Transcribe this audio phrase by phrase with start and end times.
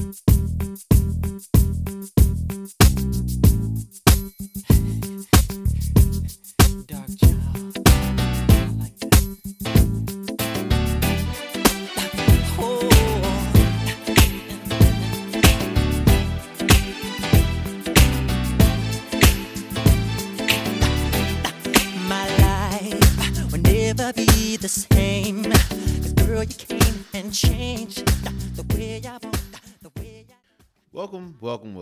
[0.00, 0.24] Thank
[2.82, 2.99] you.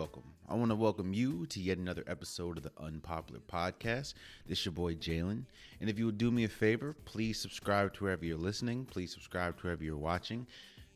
[0.08, 0.32] Welcome.
[0.48, 4.14] I want to welcome you to yet another episode of the Unpopular Podcast.
[4.46, 5.42] This is your boy Jalen.
[5.82, 8.86] And if you would do me a favor, please subscribe to wherever you're listening.
[8.86, 10.46] Please subscribe to wherever you're watching.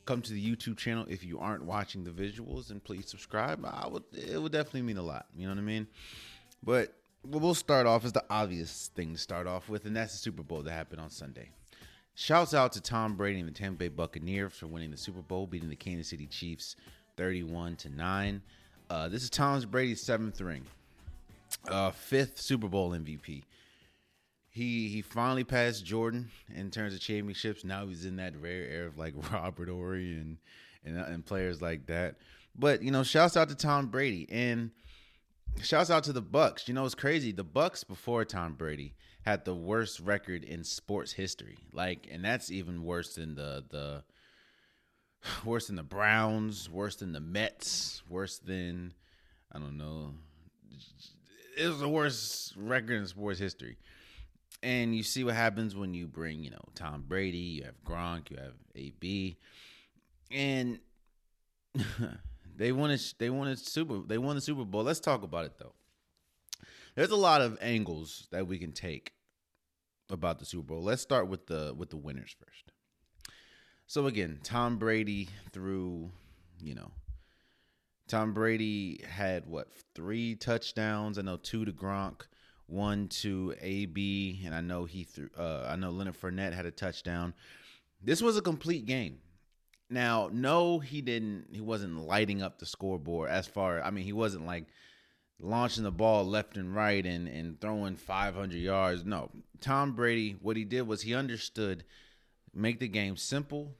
[0.06, 3.62] Come to the YouTube channel if you aren't watching the visuals, and please subscribe.
[3.66, 5.26] I would it would definitely mean a lot.
[5.36, 5.88] You know what I mean?
[6.62, 10.18] But we'll start off is the obvious thing to start off with, and that's the
[10.20, 11.50] Super Bowl that happened on Sunday.
[12.14, 15.46] Shouts out to Tom Brady and the Tampa Bay Buccaneers for winning the Super Bowl,
[15.46, 16.76] beating the Kansas City Chiefs
[17.18, 18.42] 31 to 9.
[18.92, 20.66] Uh, this is Tom Brady's seventh ring,
[21.66, 23.42] uh, fifth Super Bowl MVP.
[24.50, 27.64] He he finally passed Jordan in terms of championships.
[27.64, 30.36] Now he's in that rare era of like Robert Horry and
[30.84, 32.16] and, uh, and players like that.
[32.54, 34.72] But you know, shouts out to Tom Brady and
[35.62, 36.68] shouts out to the Bucks.
[36.68, 37.32] You know, it's crazy.
[37.32, 41.56] The Bucks before Tom Brady had the worst record in sports history.
[41.72, 44.04] Like, and that's even worse than the the
[45.44, 48.94] worse than the Browns, worse than the Mets, worse than
[49.52, 50.14] I don't know.
[51.58, 53.76] It was the worst record in sports history.
[54.62, 58.30] And you see what happens when you bring, you know, Tom Brady, you have Gronk,
[58.30, 59.36] you have AB,
[60.30, 60.78] and
[62.56, 64.82] they won a they won a super they won the Super Bowl.
[64.82, 65.74] Let's talk about it though.
[66.94, 69.12] There's a lot of angles that we can take
[70.10, 70.82] about the Super Bowl.
[70.82, 72.72] Let's start with the with the winners first.
[73.86, 76.10] So again, Tom Brady threw,
[76.60, 76.90] you know,
[78.08, 81.18] Tom Brady had what three touchdowns?
[81.18, 82.22] I know two to Gronk,
[82.66, 85.30] one to AB, and I know he threw.
[85.38, 87.34] Uh, I know Leonard Fournette had a touchdown.
[88.02, 89.18] This was a complete game.
[89.88, 91.48] Now, no, he didn't.
[91.52, 93.82] He wasn't lighting up the scoreboard as far.
[93.82, 94.66] I mean, he wasn't like
[95.38, 99.04] launching the ball left and right and and throwing 500 yards.
[99.04, 99.30] No,
[99.60, 100.36] Tom Brady.
[100.40, 101.84] What he did was he understood
[102.54, 103.74] make the game simple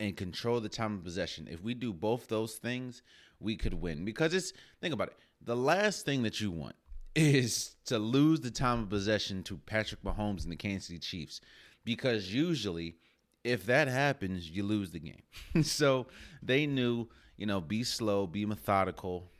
[0.00, 1.48] and control the time of possession.
[1.50, 3.02] If we do both those things,
[3.40, 4.04] we could win.
[4.04, 5.16] Because it's think about it.
[5.42, 6.76] The last thing that you want
[7.14, 11.40] is to lose the time of possession to Patrick Mahomes and the Kansas City Chiefs.
[11.84, 12.96] Because usually
[13.44, 15.22] if that happens, you lose the game.
[15.62, 16.06] so
[16.42, 19.30] they knew, you know, be slow, be methodical.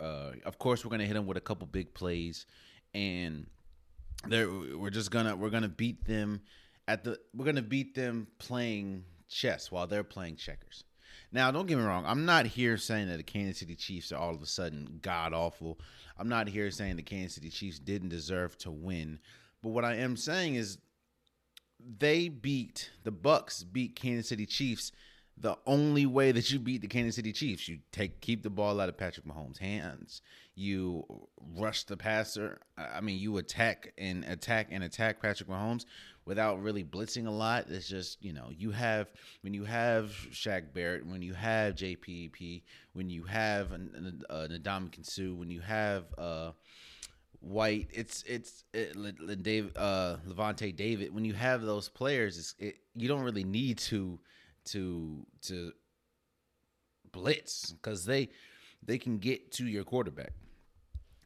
[0.00, 2.46] Uh, of course, we're gonna hit them with a couple big plays,
[2.94, 3.46] and
[4.28, 6.40] we're just gonna we're gonna beat them
[6.86, 10.84] at the we're gonna beat them playing chess while they're playing checkers.
[11.30, 12.04] Now, don't get me wrong.
[12.06, 15.34] I'm not here saying that the Kansas City Chiefs are all of a sudden god
[15.34, 15.78] awful.
[16.16, 19.18] I'm not here saying the Kansas City Chiefs didn't deserve to win.
[19.62, 20.78] But what I am saying is
[21.78, 24.90] they beat the Bucks beat Kansas City Chiefs
[25.40, 27.68] the only way that you beat the Kansas City Chiefs.
[27.68, 30.20] You take keep the ball out of Patrick Mahomes' hands.
[30.54, 31.04] You
[31.56, 32.58] rush the passer.
[32.76, 35.84] I mean, you attack and attack and attack Patrick Mahomes
[36.28, 37.64] without really blitzing a lot.
[37.70, 42.62] It's just you know you have when you have Shaq Barrett, when you have JPP,
[42.92, 46.52] when you have an, uh, Ndamukong Suh, when you have uh,
[47.40, 51.14] White, it's it's it, Dave, uh, Lavonte David.
[51.14, 54.20] When you have those players, it, you don't really need to
[54.66, 55.72] to to
[57.10, 58.28] blitz because they
[58.82, 60.32] they can get to your quarterback,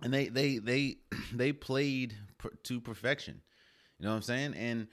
[0.01, 0.99] and they they they
[1.35, 2.15] they played
[2.63, 3.41] to perfection.
[4.03, 4.55] You know what I'm saying?
[4.55, 4.89] And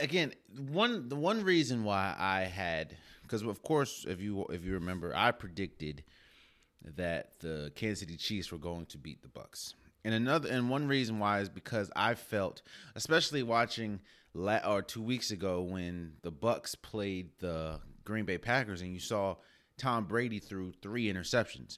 [0.00, 0.32] again,
[0.70, 5.12] one the one reason why I had because of course if you if you remember,
[5.14, 6.04] I predicted
[6.96, 9.74] that the Kansas City Chiefs were going to beat the Bucks.
[10.06, 12.62] And another and one reason why is because I felt,
[12.94, 14.00] especially watching
[14.32, 19.00] la- or two weeks ago when the Bucks played the Green Bay Packers, and you
[19.00, 19.36] saw
[19.76, 21.76] Tom Brady threw three interceptions.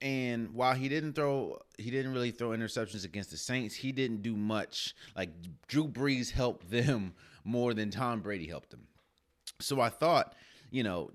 [0.00, 3.74] And while he didn't throw, he didn't really throw interceptions against the Saints.
[3.74, 4.94] He didn't do much.
[5.16, 5.30] Like
[5.68, 7.14] Drew Brees helped them
[7.44, 8.86] more than Tom Brady helped them.
[9.60, 10.34] So I thought,
[10.70, 11.12] you know,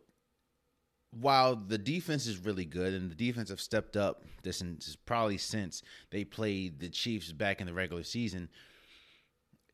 [1.12, 5.38] while the defense is really good and the defense have stepped up this is probably
[5.38, 8.50] since they played the Chiefs back in the regular season,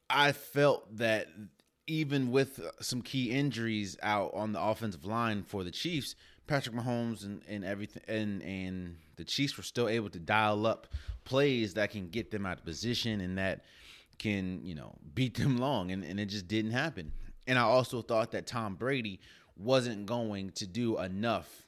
[0.09, 1.27] I felt that
[1.85, 6.15] even with some key injuries out on the offensive line for the Chiefs,
[6.47, 10.87] Patrick Mahomes and, and everything and and the Chiefs were still able to dial up
[11.23, 13.65] plays that can get them out of position and that
[14.17, 17.11] can, you know, beat them long and, and it just didn't happen.
[17.47, 19.19] And I also thought that Tom Brady
[19.57, 21.67] wasn't going to do enough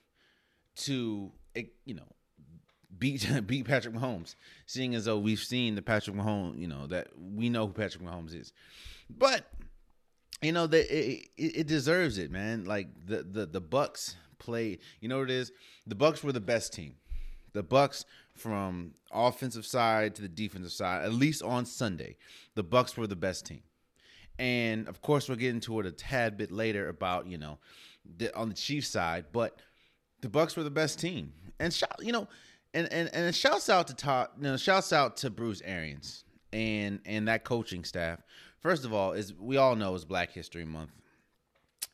[0.76, 2.08] to eh, you know
[2.98, 4.36] beat beat Patrick Mahomes,
[4.66, 8.04] seeing as though we've seen the Patrick Mahomes, you know that we know who Patrick
[8.04, 8.54] Mahomes is,
[9.10, 9.46] but
[10.42, 12.66] you know that it, it, it deserves it, man.
[12.66, 15.52] Like the the the Bucks played, you know what it is.
[15.86, 16.96] The Bucks were the best team.
[17.54, 18.06] The Bucks
[18.36, 22.16] from offensive side to the defensive side, at least on Sunday,
[22.56, 23.62] the Bucks were the best team.
[24.38, 27.60] And of course, we'll get into it a tad bit later about you know
[28.18, 29.60] the, on the Chiefs side, but
[30.22, 31.34] the Bucks were the best team.
[31.60, 32.28] And shout, you know,
[32.74, 37.00] and and and shouts out to Todd, you know, shouts out to Bruce Arians and
[37.06, 38.22] and that coaching staff.
[38.60, 40.92] First of all, is we all know it's Black History Month,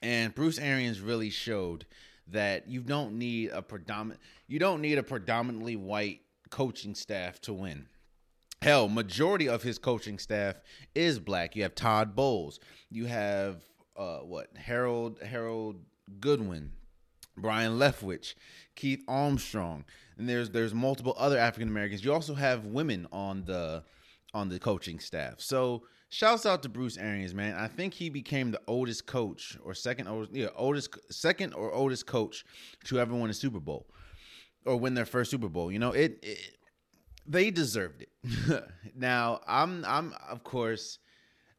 [0.01, 1.86] and Bruce Arians really showed
[2.27, 7.54] that you don't need a predominant you don't need a predominantly white coaching staff to
[7.54, 7.88] win.
[8.62, 10.56] Hell, majority of his coaching staff
[10.95, 11.56] is black.
[11.56, 12.60] You have Todd Bowles.
[12.89, 13.62] You have
[13.95, 15.77] uh what Harold Harold
[16.19, 16.72] Goodwin,
[17.38, 18.33] Byron Leftwich,
[18.75, 19.86] Keith Armstrong,
[20.18, 22.04] and there's there's multiple other African Americans.
[22.04, 23.83] You also have women on the
[24.33, 25.36] on the coaching staff.
[25.39, 25.83] So
[26.16, 27.56] shouts out to Bruce Arians, man.
[27.56, 32.08] I think he became the oldest coach or second oldest, yeah, oldest second or oldest
[32.08, 32.46] coach
[32.86, 33.86] to ever win a Super Bowl
[34.66, 35.72] or win their first Super Bowl.
[35.72, 36.58] You know, it, it
[37.28, 38.64] they deserved it.
[38.96, 41.00] now, I'm I'm of course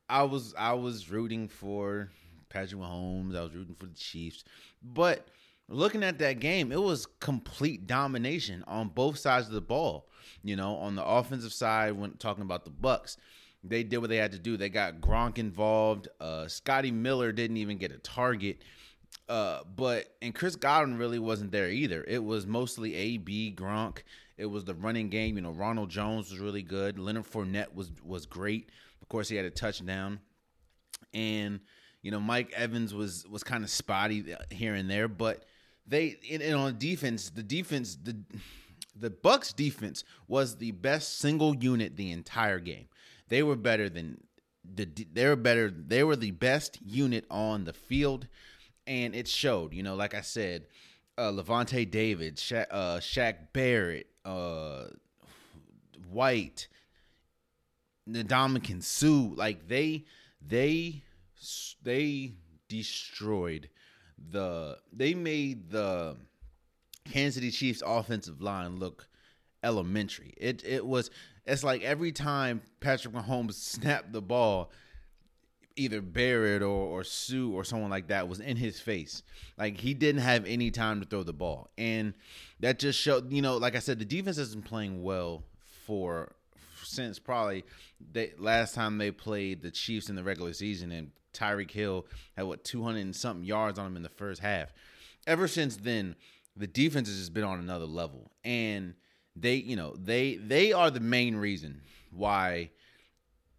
[0.09, 2.11] I was I was rooting for
[2.49, 3.37] Patrick Mahomes.
[3.37, 4.43] I was rooting for the Chiefs.
[4.83, 5.29] But
[5.69, 10.09] looking at that game, it was complete domination on both sides of the ball.
[10.43, 13.19] You know, on the offensive side, when talking about the Bucks,
[13.65, 14.57] they did what they had to do.
[14.57, 16.09] They got Gronk involved.
[16.21, 18.59] Uh, Scotty Miller didn't even get a target.
[19.29, 22.05] Uh, but and Chris Godwin really wasn't there either.
[22.07, 24.03] It was mostly AB Gronk.
[24.37, 25.37] It was the running game.
[25.37, 26.99] You know, Ronald Jones was really good.
[26.99, 28.71] Leonard Fournette was was great.
[29.03, 30.21] Of course, he had a touchdown,
[31.13, 31.61] and
[32.03, 35.09] you know Mike Evans was was kind of spotty here and there.
[35.09, 35.45] But
[35.87, 38.17] they and, and on defense, the defense the
[38.95, 42.89] the Bucks defense was the best single unit the entire game.
[43.29, 44.21] They were better than
[44.65, 45.71] the they were better.
[45.71, 48.27] They were the best unit on the field,
[48.87, 49.73] and it showed.
[49.73, 50.67] You know, like I said,
[51.19, 54.87] uh, Lavonte David, Sha- uh, Shaq Barrett, uh,
[56.11, 56.69] White,
[58.09, 60.05] Ndamukong Suh, like they
[60.41, 61.03] they
[61.83, 62.33] they
[62.69, 63.69] destroyed
[64.31, 66.17] the they made the
[67.05, 69.09] Kansas City Chiefs offensive line look
[69.63, 70.35] elementary.
[70.37, 71.11] It it was
[71.47, 74.71] it's like every time Patrick Mahomes snapped the ball,
[75.77, 79.23] either Barrett or, or Suh or someone like that was in his face.
[79.59, 81.71] Like he didn't have any time to throw the ball.
[81.77, 82.15] And
[82.61, 85.45] that just showed, you know, like I said, the defense been playing well
[85.85, 86.33] for
[86.83, 87.65] since probably
[88.13, 92.07] they last time they played the Chiefs in the regular season and Tyreek Hill
[92.37, 94.73] had what 200 and something yards on him in the first half.
[95.27, 96.17] Ever since then,
[96.57, 98.31] the defense has just been on another level.
[98.45, 98.95] And
[99.37, 102.71] they, you know, they they are the main reason why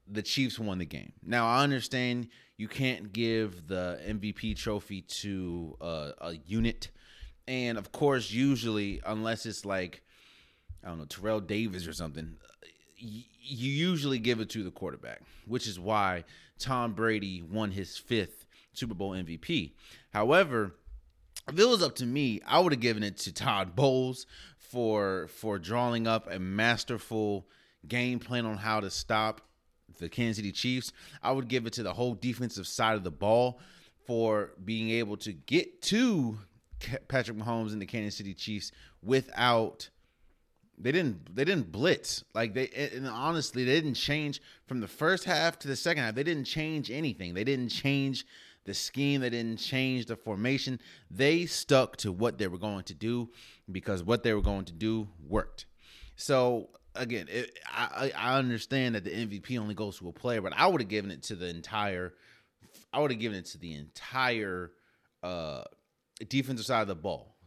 [0.08, 1.14] the Chiefs won the game.
[1.24, 6.90] Now I understand you can't give the MVP trophy to a, a unit,
[7.48, 10.02] and of course, usually unless it's like
[10.84, 12.38] I don't know Terrell Davis or something,
[12.98, 13.24] you
[13.72, 16.24] usually give it to the quarterback, which is why
[16.58, 19.74] Tom Brady won his fifth Super Bowl MVP.
[20.12, 20.76] However,
[21.48, 24.26] if it was up to me, I would have given it to Todd Bowles
[24.70, 27.48] for for drawing up a masterful
[27.88, 29.42] game plan on how to stop
[30.00, 30.92] the Kansas City Chiefs.
[31.24, 33.60] I would give it to the whole defensive side of the ball
[34.06, 36.38] for being able to get to
[37.08, 39.90] Patrick Mahomes and the Kansas City Chiefs without
[40.78, 45.24] they didn't they didn't blitz like they and honestly they didn't change from the first
[45.24, 48.26] half to the second half they didn't change anything they didn't change
[48.68, 52.94] the scheme they didn't change the formation they stuck to what they were going to
[52.94, 53.30] do
[53.72, 55.66] because what they were going to do worked
[56.16, 60.54] so again it, I, I understand that the mvp only goes to a player but
[60.56, 62.14] i would have given it to the entire
[62.94, 64.72] i would have given it to the entire
[65.24, 65.64] uh
[66.30, 67.38] defensive side of the ball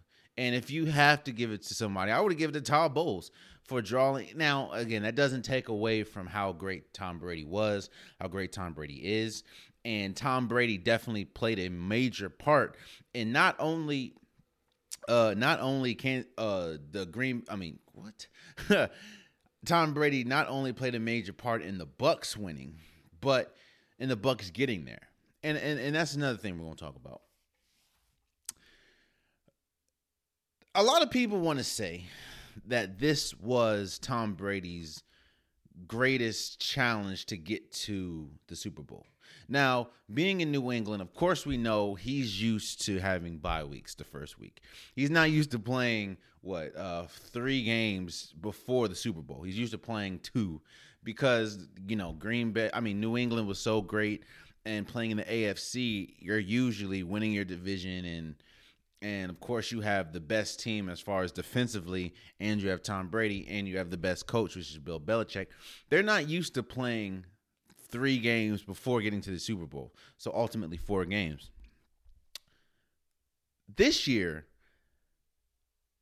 [0.41, 2.71] and if you have to give it to somebody, I would have given it to
[2.71, 3.31] Todd Bowles
[3.65, 4.29] for drawing.
[4.37, 8.73] Now, again, that doesn't take away from how great Tom Brady was, how great Tom
[8.73, 9.45] Brady is.
[9.85, 12.77] And Tom Brady definitely played a major part
[13.15, 14.15] in not only
[15.09, 18.27] uh not only can uh the green I mean, what?
[19.67, 22.77] Tom Brady not only played a major part in the Bucks winning,
[23.21, 23.55] but
[23.99, 25.09] in the Bucks getting there.
[25.43, 27.23] And and, and that's another thing we're gonna talk about.
[30.75, 32.05] a lot of people want to say
[32.67, 35.03] that this was Tom Brady's
[35.87, 39.07] greatest challenge to get to the Super Bowl.
[39.51, 43.97] Now, being in New England, of course, we know he's used to having bye weeks
[43.97, 44.61] the first week.
[44.95, 49.43] He's not used to playing what uh, three games before the Super Bowl.
[49.43, 50.63] He's used to playing two
[51.03, 52.71] because you know Green Bay.
[52.73, 54.23] I mean, New England was so great,
[54.65, 58.35] and playing in the AFC, you're usually winning your division and
[59.03, 62.83] and of course you have the best team as far as defensively, and you have
[62.83, 65.47] Tom Brady, and you have the best coach, which is Bill Belichick.
[65.89, 67.25] They're not used to playing
[67.91, 69.93] three games before getting to the Super Bowl.
[70.19, 71.51] So ultimately, four games.
[73.77, 74.47] This year,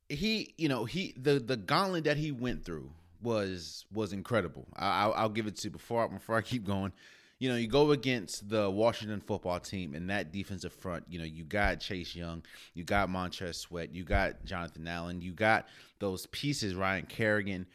[0.07, 2.91] he, you know, he the the gauntlet that he went through
[3.21, 4.67] was was incredible.
[4.75, 6.91] I, will I'll give it to you before before I keep going.
[7.37, 11.05] You know, you go against the Washington football team and that defensive front.
[11.07, 12.43] You know, you got Chase Young,
[12.73, 15.67] you got Montez Sweat, you got Jonathan Allen, you got
[15.99, 17.65] those pieces, Ryan Kerrigan.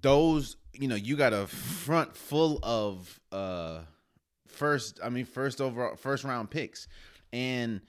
[0.00, 3.80] Those, you know, you got a front full of uh
[4.46, 6.88] first, I mean, first overall, first round picks,
[7.32, 7.80] and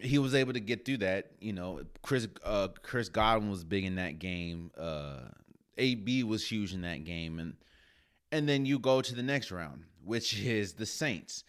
[0.00, 1.32] he was able to get through that.
[1.40, 4.70] You know, Chris uh, Chris Godwin was big in that game.
[4.76, 5.20] Uh,
[5.78, 7.54] AB was huge in that game, and
[8.30, 11.44] and then you go to the next round, which is the Saints,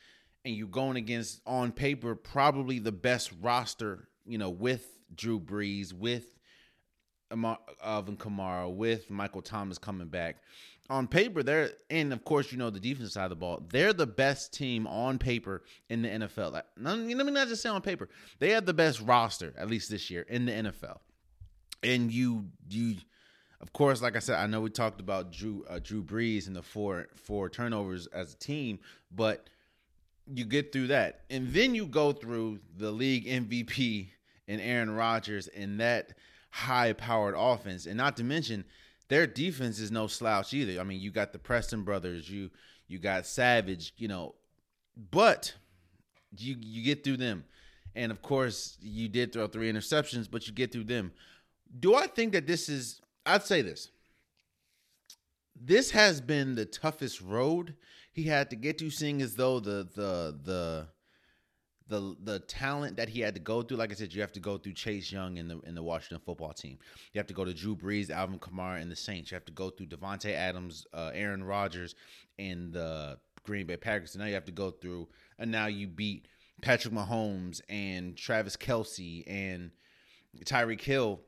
[0.45, 4.07] and you're going against on paper probably the best roster.
[4.25, 6.39] You know, with Drew Brees, with
[7.83, 10.37] Alvin Kamara, with Michael Thomas coming back.
[10.89, 13.63] On paper, they're and of course you know the defense side of the ball.
[13.71, 16.51] They're the best team on paper in the NFL.
[16.51, 18.09] Like, let me not just say on paper.
[18.39, 20.99] They have the best roster at least this year in the NFL.
[21.83, 22.97] And you you
[23.61, 26.55] of course, like I said, I know we talked about Drew uh, Drew Brees and
[26.55, 29.49] the four four turnovers as a team, but
[30.27, 34.09] you get through that, and then you go through the league MVP
[34.49, 36.13] and Aaron Rodgers and that
[36.53, 38.63] high powered offense, and not to mention
[39.09, 40.79] their defense is no slouch either.
[40.79, 42.51] I mean, you got the Preston brothers, you
[42.87, 44.35] you got Savage, you know,
[45.09, 45.51] but
[46.37, 47.43] you you get through them,
[47.95, 51.11] and of course you did throw three interceptions, but you get through them.
[51.79, 53.89] Do I think that this is I'd say this.
[55.59, 57.73] This has been the toughest road
[58.11, 60.87] he had to get to, seeing as though the the the
[61.87, 63.77] the the talent that he had to go through.
[63.77, 66.21] Like I said, you have to go through Chase Young in the in the Washington
[66.25, 66.77] football team.
[67.13, 69.31] You have to go to Drew Brees, Alvin Kamara, and the Saints.
[69.31, 71.95] You have to go through Davante Adams, uh, Aaron Rodgers,
[72.39, 74.11] and the Green Bay Packers.
[74.11, 76.27] So now you have to go through, and now you beat
[76.61, 79.71] Patrick Mahomes and Travis Kelce and
[80.45, 81.19] Tyreek Hill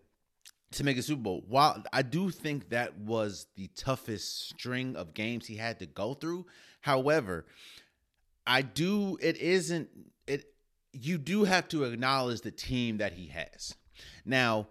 [0.72, 1.44] to make a Super Bowl.
[1.48, 6.14] While I do think that was the toughest string of games he had to go
[6.14, 6.46] through,
[6.82, 7.46] however,
[8.48, 9.90] I do it isn't
[10.96, 13.76] you do have to acknowledge the team that he has.
[14.26, 14.68] Now,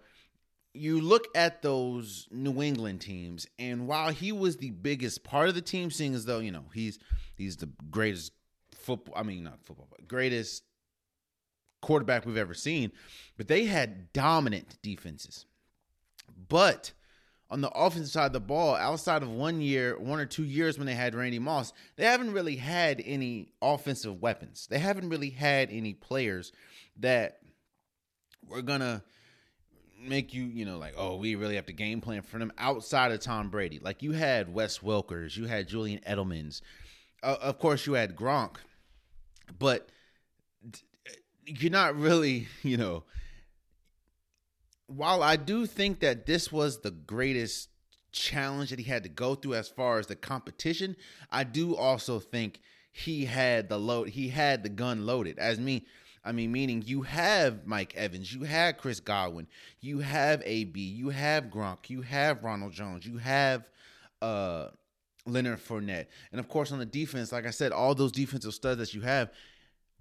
[0.73, 5.55] you look at those New England teams, and while he was the biggest part of
[5.55, 6.99] the team, seeing as though, you know, he's
[7.37, 8.33] he's the greatest
[8.73, 10.63] football I mean not football, but greatest
[11.81, 12.91] quarterback we've ever seen,
[13.37, 15.45] but they had dominant defenses.
[16.49, 16.91] But
[17.49, 20.77] on the offensive side of the ball, outside of one year, one or two years
[20.77, 24.67] when they had Randy Moss, they haven't really had any offensive weapons.
[24.69, 26.51] They haven't really had any players
[26.97, 27.39] that
[28.47, 29.03] were gonna
[29.99, 33.11] make you, you know, like, oh, we really have to game plan for them outside
[33.11, 33.79] of Tom Brady.
[33.79, 36.61] Like you had Wes Welkers, you had Julian Edelman's,
[37.23, 38.57] uh, of course, you had Gronk,
[39.57, 39.89] but
[41.45, 43.03] you're not really, you know,
[44.87, 47.69] while I do think that this was the greatest
[48.11, 50.95] challenge that he had to go through as far as the competition,
[51.31, 52.61] I do also think
[52.91, 55.37] he had the load, he had the gun loaded.
[55.37, 55.85] As me,
[56.23, 59.47] I mean, meaning you have Mike Evans, you have Chris Godwin,
[59.81, 63.69] you have AB, you have Gronk, you have Ronald Jones, you have
[64.21, 64.69] uh
[65.25, 66.05] Leonard Fournette.
[66.31, 69.01] And of course on the defense, like I said, all those defensive studs that you
[69.01, 69.31] have,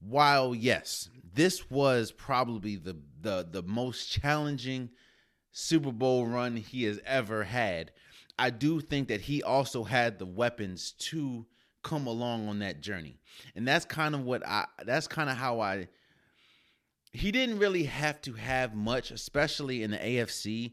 [0.01, 4.91] while yes, this was probably the the the most challenging
[5.53, 7.93] Super Bowl run he has ever had.
[8.39, 11.47] I do think that he also had the weapons to
[11.85, 13.21] come along on that journey.
[13.55, 15.89] And that's kind of what I that's kind of how I
[17.13, 20.73] he didn't really have to have much, especially in the AFC.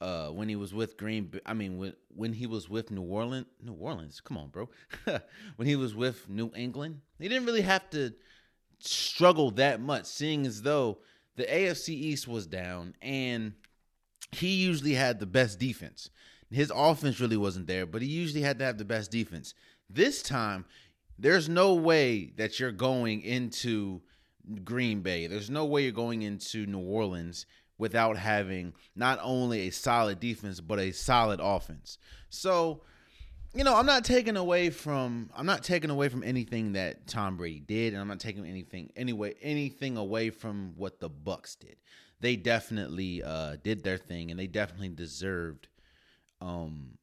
[0.00, 3.46] Uh, when he was with Green, I mean, when when he was with New Orleans,
[3.62, 4.68] New Orleans, come on, bro.
[5.56, 8.12] when he was with New England, he didn't really have to
[8.84, 10.98] struggle that much, seeing as though
[11.36, 13.52] the AFC East was down and
[14.32, 16.10] he usually had the best defense.
[16.50, 19.54] His offense really wasn't there, but he usually had to have the best defense.
[19.88, 20.66] This time,
[21.18, 24.02] there's no way that you're going into
[24.64, 25.26] Green Bay.
[25.26, 27.46] There's no way you're going into New Orleans
[27.78, 31.98] without having not only a solid defense, but a solid offense.
[32.28, 32.82] So,
[33.54, 37.36] you know, I'm not taking away from I'm not taking away from anything that Tom
[37.36, 41.76] Brady did, and I'm not taking anything anyway anything away from what the Bucks did.
[42.20, 45.68] They definitely uh, did their thing, and they definitely deserved
[46.40, 46.98] um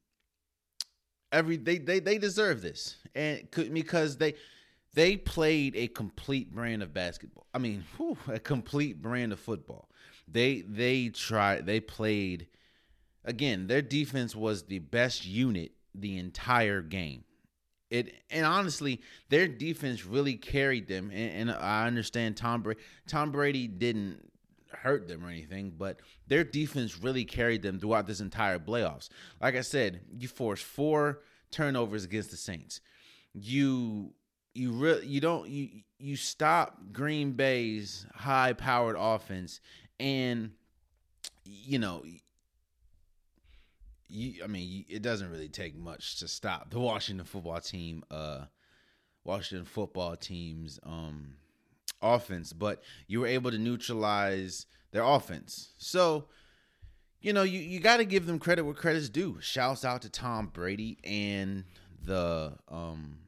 [1.30, 4.34] every they they they deserve this, and because they
[4.94, 7.46] they played a complete brand of basketball.
[7.54, 9.88] I mean, whew, a complete brand of football.
[10.26, 12.48] They they tried they played
[13.24, 13.68] again.
[13.68, 17.24] Their defense was the best unit the entire game.
[17.90, 21.10] It and honestly, their defense really carried them.
[21.10, 22.80] And, and I understand Tom Brady.
[23.08, 24.30] Tom Brady didn't
[24.72, 29.08] hurt them or anything, but their defense really carried them throughout this entire playoffs.
[29.40, 32.80] Like I said, you forced four turnovers against the Saints.
[33.34, 34.14] You
[34.54, 35.68] you really you don't you
[35.98, 39.60] you stop Green Bay's high powered offense
[39.98, 40.52] and
[41.44, 42.02] you know
[44.10, 48.46] you, I mean, it doesn't really take much to stop the Washington football team, uh,
[49.24, 51.34] Washington football team's um,
[52.02, 55.72] offense, but you were able to neutralize their offense.
[55.78, 56.26] So,
[57.20, 59.38] you know, you, you got to give them credit where credit's due.
[59.40, 61.64] Shouts out to Tom Brady and
[62.02, 63.18] the um,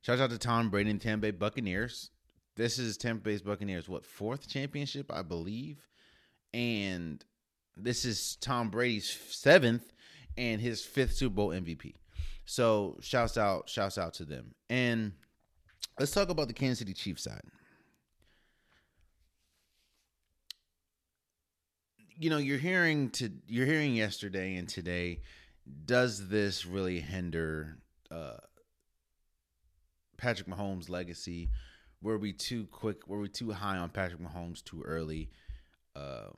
[0.00, 2.10] shouts out to Tom Brady and Tampa Bay Buccaneers.
[2.56, 5.88] This is Tampa Bay's Buccaneers, what fourth championship, I believe,
[6.52, 7.24] and
[7.76, 9.92] this is Tom Brady's seventh
[10.36, 11.94] and his fifth Super Bowl MVP.
[12.46, 14.54] So shouts out, shouts out to them.
[14.68, 15.12] And
[15.98, 17.42] let's talk about the Kansas City Chiefs side.
[22.16, 25.20] You know, you're hearing to you're hearing yesterday and today.
[25.84, 27.78] Does this really hinder
[28.10, 28.36] uh,
[30.16, 31.48] Patrick Mahomes' legacy?
[32.02, 33.08] Were we too quick?
[33.08, 35.30] Were we too high on Patrick Mahomes too early?
[35.96, 36.28] Uh,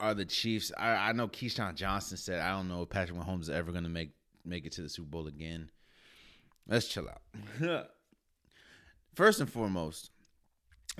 [0.00, 0.72] are the Chiefs.
[0.76, 3.84] I, I know Keyshawn Johnson said, I don't know if Patrick Mahomes is ever going
[3.84, 4.10] to make
[4.44, 5.70] make it to the Super Bowl again.
[6.66, 7.22] Let's chill out.
[9.14, 10.10] first and foremost,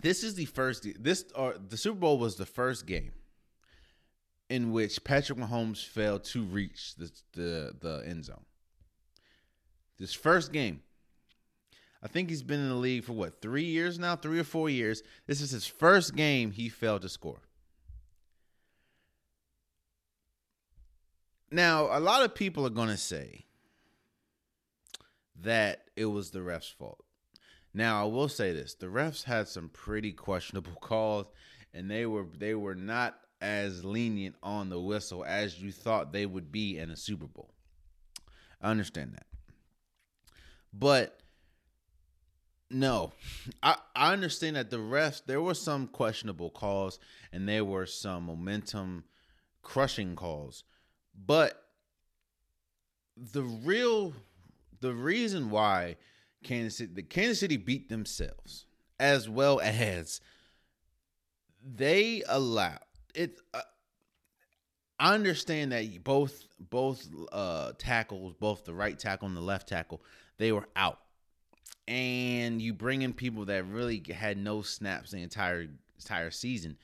[0.03, 3.13] this is the first this or the Super Bowl was the first game
[4.49, 8.45] in which Patrick Mahomes failed to reach the the, the end zone.
[9.99, 10.81] This first game.
[12.01, 14.15] I think he's been in the league for what, three years now?
[14.15, 15.03] Three or four years.
[15.27, 17.41] This is his first game he failed to score.
[21.51, 23.47] Now, a lot of people are going to say
[25.41, 27.05] that it was the ref's fault.
[27.73, 31.27] Now, I will say this: the refs had some pretty questionable calls,
[31.73, 36.27] and they were they were not as lenient on the whistle as you thought they
[36.27, 37.55] would be in a Super Bowl.
[38.61, 39.27] I understand that,
[40.73, 41.21] but
[42.71, 43.13] no,
[43.63, 46.99] I I understand that the refs there were some questionable calls,
[47.33, 49.05] and there were some momentum
[49.63, 50.65] crushing calls
[51.27, 51.65] but
[53.17, 54.13] the real
[54.81, 55.97] the reason why
[56.45, 58.67] Kansas City the Kansas City beat themselves
[59.01, 60.21] as well as
[61.63, 62.79] they allow
[63.15, 63.61] it uh,
[65.01, 70.03] I understand that both both uh, tackles, both the right tackle and the left tackle,
[70.39, 70.99] they were out,
[71.87, 76.77] and you bring in people that really had no snaps the entire entire season.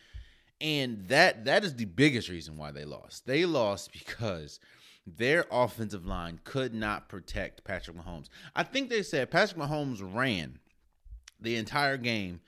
[0.60, 3.26] And that that is the biggest reason why they lost.
[3.26, 4.60] They lost because
[5.06, 8.28] their offensive line could not protect Patrick Mahomes.
[8.56, 10.58] I think they said Patrick Mahomes ran
[11.40, 12.40] the entire game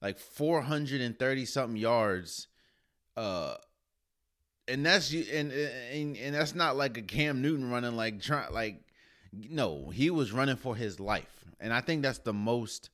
[0.00, 2.46] like 430 something yards
[3.16, 3.54] uh
[4.68, 8.52] and that's you and, and and that's not like a Cam Newton running like trying
[8.52, 8.80] like
[9.32, 11.44] no, he was running for his life.
[11.60, 12.90] And I think that's the most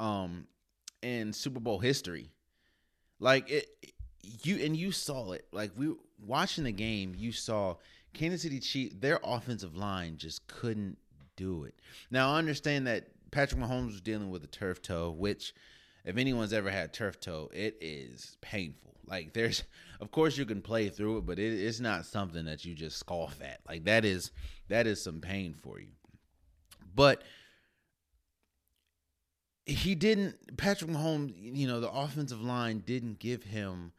[0.00, 0.46] um
[1.02, 2.30] in Super Bowl history.
[3.20, 3.68] Like it
[4.22, 5.46] you and you saw it.
[5.52, 7.76] Like we watching the game, you saw
[8.14, 8.96] Kansas City Chiefs.
[8.98, 10.98] Their offensive line just couldn't
[11.36, 11.74] do it.
[12.10, 15.54] Now I understand that Patrick Mahomes was dealing with a turf toe, which
[16.04, 18.94] if anyone's ever had turf toe, it is painful.
[19.06, 19.64] Like there's,
[20.00, 22.98] of course, you can play through it, but it, it's not something that you just
[22.98, 23.60] scoff at.
[23.68, 24.32] Like that is
[24.68, 25.88] that is some pain for you.
[26.94, 27.22] But
[29.66, 30.56] he didn't.
[30.56, 33.92] Patrick Mahomes, you know, the offensive line didn't give him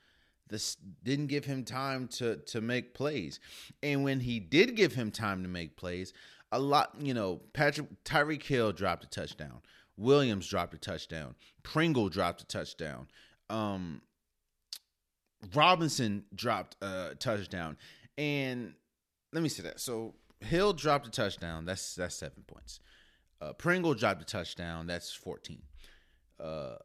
[0.50, 3.40] this didn't give him time to to make plays.
[3.82, 6.14] And when he did give him time to make plays,
[6.52, 9.62] a lot, you know, Patrick Tyreek Hill dropped a touchdown.
[9.98, 11.36] Williams dropped a touchdown.
[11.64, 13.08] Pringle dropped a touchdown.
[13.50, 14.02] Um
[15.54, 17.78] Robinson dropped a touchdown.
[18.18, 18.74] And
[19.32, 19.80] let me see that.
[19.80, 21.66] So Hill dropped a touchdown.
[21.66, 22.80] That's that's seven points.
[23.42, 24.88] Uh, Pringle dropped a touchdown.
[24.88, 25.62] That's fourteen.
[26.40, 26.76] Uh,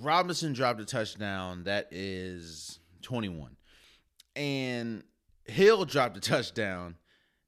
[0.00, 1.64] Robinson dropped a touchdown.
[1.64, 3.56] That is 21.
[4.36, 5.02] And
[5.44, 6.96] Hill dropped a touchdown.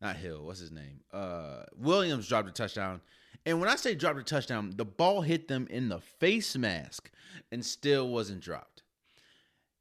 [0.00, 1.00] not Hill, what's his name?
[1.12, 3.00] Uh, Williams dropped a touchdown.
[3.46, 7.10] And when I say dropped a touchdown, the ball hit them in the face mask
[7.50, 8.82] and still wasn't dropped.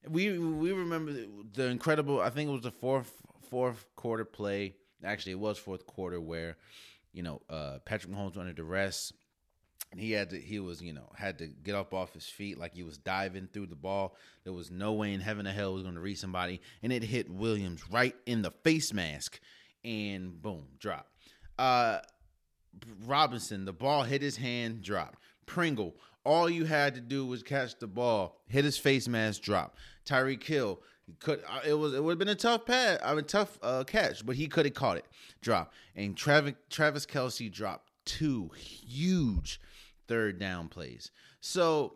[0.07, 1.13] We we remember
[1.53, 2.21] the incredible.
[2.21, 3.11] I think it was the fourth
[3.49, 4.75] fourth quarter play.
[5.03, 6.55] Actually, it was fourth quarter where,
[7.11, 9.11] you know, uh, Patrick Mahomes under duress
[9.91, 12.57] and he had to he was you know had to get up off his feet
[12.57, 14.15] like he was diving through the ball.
[14.43, 16.61] There was no way in heaven or hell was going to reach somebody.
[16.83, 19.39] And it hit williams right in the face mask.
[19.83, 21.07] And boom drop.
[21.57, 21.99] Uh
[23.05, 27.77] robinson the ball hit his hand dropped pringle all you had to do was catch
[27.79, 29.75] the ball hit his face mask drop.
[30.05, 30.79] Tyreek Hill
[31.19, 33.83] could uh, it was it would have been a tough pass I mean tough uh,
[33.83, 35.05] catch but he could have caught it.
[35.41, 35.73] Drop.
[35.95, 39.59] And Travis Travis Kelce dropped two huge
[40.09, 41.11] third down plays.
[41.39, 41.93] So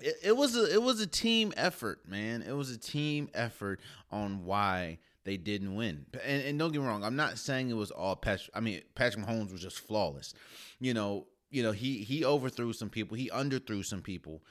[0.00, 2.42] it, it, was a it was a team effort, man.
[2.42, 6.04] It was a team effort on why they didn't win.
[6.24, 8.50] And, and don't get me wrong, I'm not saying it was all Patrick.
[8.54, 10.34] I mean, Patrick Mahomes was just flawless.
[10.80, 14.42] You know, you know he he overthrew some people, he underthrew some people.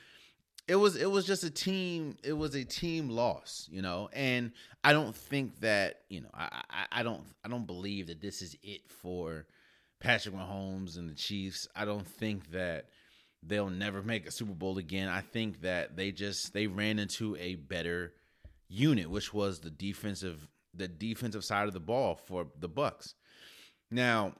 [0.67, 2.15] It was it was just a team.
[2.23, 4.09] It was a team loss, you know.
[4.13, 4.51] And
[4.83, 6.29] I don't think that you know.
[6.33, 9.47] I, I I don't I don't believe that this is it for
[9.99, 11.67] Patrick Mahomes and the Chiefs.
[11.75, 12.85] I don't think that
[13.43, 15.09] they'll never make a Super Bowl again.
[15.09, 18.13] I think that they just they ran into a better
[18.67, 23.15] unit, which was the defensive the defensive side of the ball for the Bucks.
[23.91, 24.33] Now,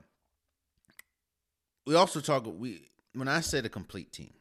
[1.86, 4.34] we also talk we when I said a complete team.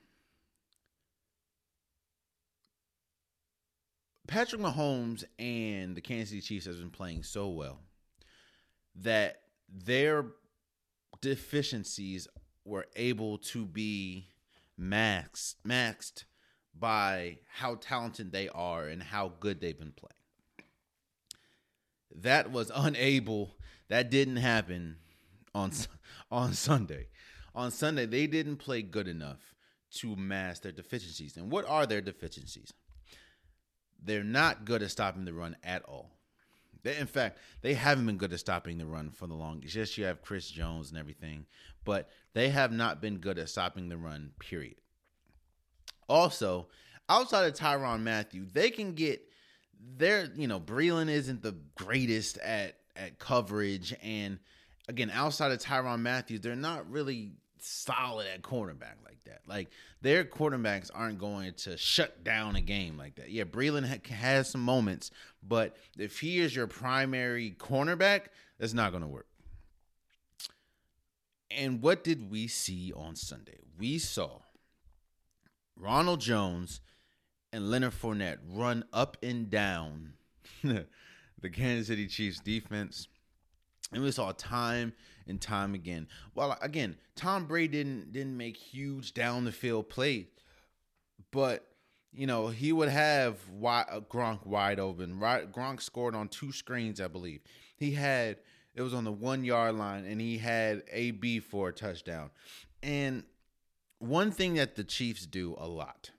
[4.27, 7.81] Patrick Mahomes and the Kansas City Chiefs has been playing so well
[8.97, 10.27] that their
[11.21, 12.29] deficiencies
[12.65, 14.29] were able to be
[14.79, 16.25] maxed maxed
[16.79, 20.13] by how talented they are and how good they've been playing.
[22.15, 23.57] That was unable.
[23.89, 24.97] That didn't happen
[25.55, 25.73] on
[26.31, 27.09] on Sunday.
[27.55, 29.55] On Sunday, they didn't play good enough
[29.91, 31.37] to mask their deficiencies.
[31.37, 32.73] And what are their deficiencies?
[34.01, 36.18] They're not good at stopping the run at all.
[36.83, 39.75] They, in fact, they haven't been good at stopping the run for the longest.
[39.75, 41.47] Yes, you have Chris Jones and everything,
[41.85, 44.77] but they have not been good at stopping the run, period.
[46.09, 46.69] Also,
[47.09, 49.23] outside of Tyrann Mathieu, they can get
[49.97, 53.95] their, you know, Breeland isn't the greatest at at coverage.
[54.03, 54.39] And
[54.89, 57.33] again, outside of Tyrann Mathieu, they're not really
[57.67, 59.41] solid at cornerback like that.
[59.47, 63.31] Like their quarterbacks aren't going to shut down a game like that.
[63.31, 65.11] Yeah, Breeland ha- has some moments,
[65.43, 68.27] but if he is your primary cornerback,
[68.59, 69.27] that's not going to work.
[71.51, 73.59] And what did we see on Sunday?
[73.79, 74.41] We saw
[75.77, 76.81] Ronald Jones
[77.53, 80.13] and Leonard Fournette run up and down
[80.63, 83.09] the Kansas City Chiefs defense.
[83.93, 84.93] And we saw time
[85.27, 86.09] and time again.
[86.35, 90.27] Well, again, Tom Brady didn't didn't make huge down the field plays,
[91.31, 91.67] but
[92.13, 95.19] you know he would have wide, uh, Gronk wide open.
[95.19, 97.41] Right, Gronk scored on two screens, I believe.
[97.77, 98.37] He had
[98.75, 102.31] it was on the one yard line, and he had AB for a touchdown.
[102.83, 103.25] And
[103.99, 106.11] one thing that the Chiefs do a lot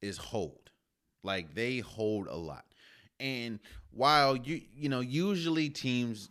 [0.00, 0.70] is hold.
[1.22, 2.64] Like they hold a lot.
[3.18, 3.58] And
[3.90, 6.28] while you you know usually teams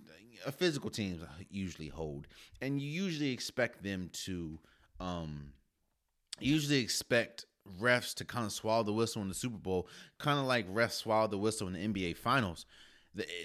[0.52, 2.28] physical teams usually hold,
[2.62, 4.60] and you usually expect them to,
[5.00, 5.54] um,
[6.40, 7.46] usually expect
[7.80, 9.88] refs to kind of swallow the whistle in the Super Bowl,
[10.20, 12.66] kind of like refs swallowed the whistle in the NBA Finals.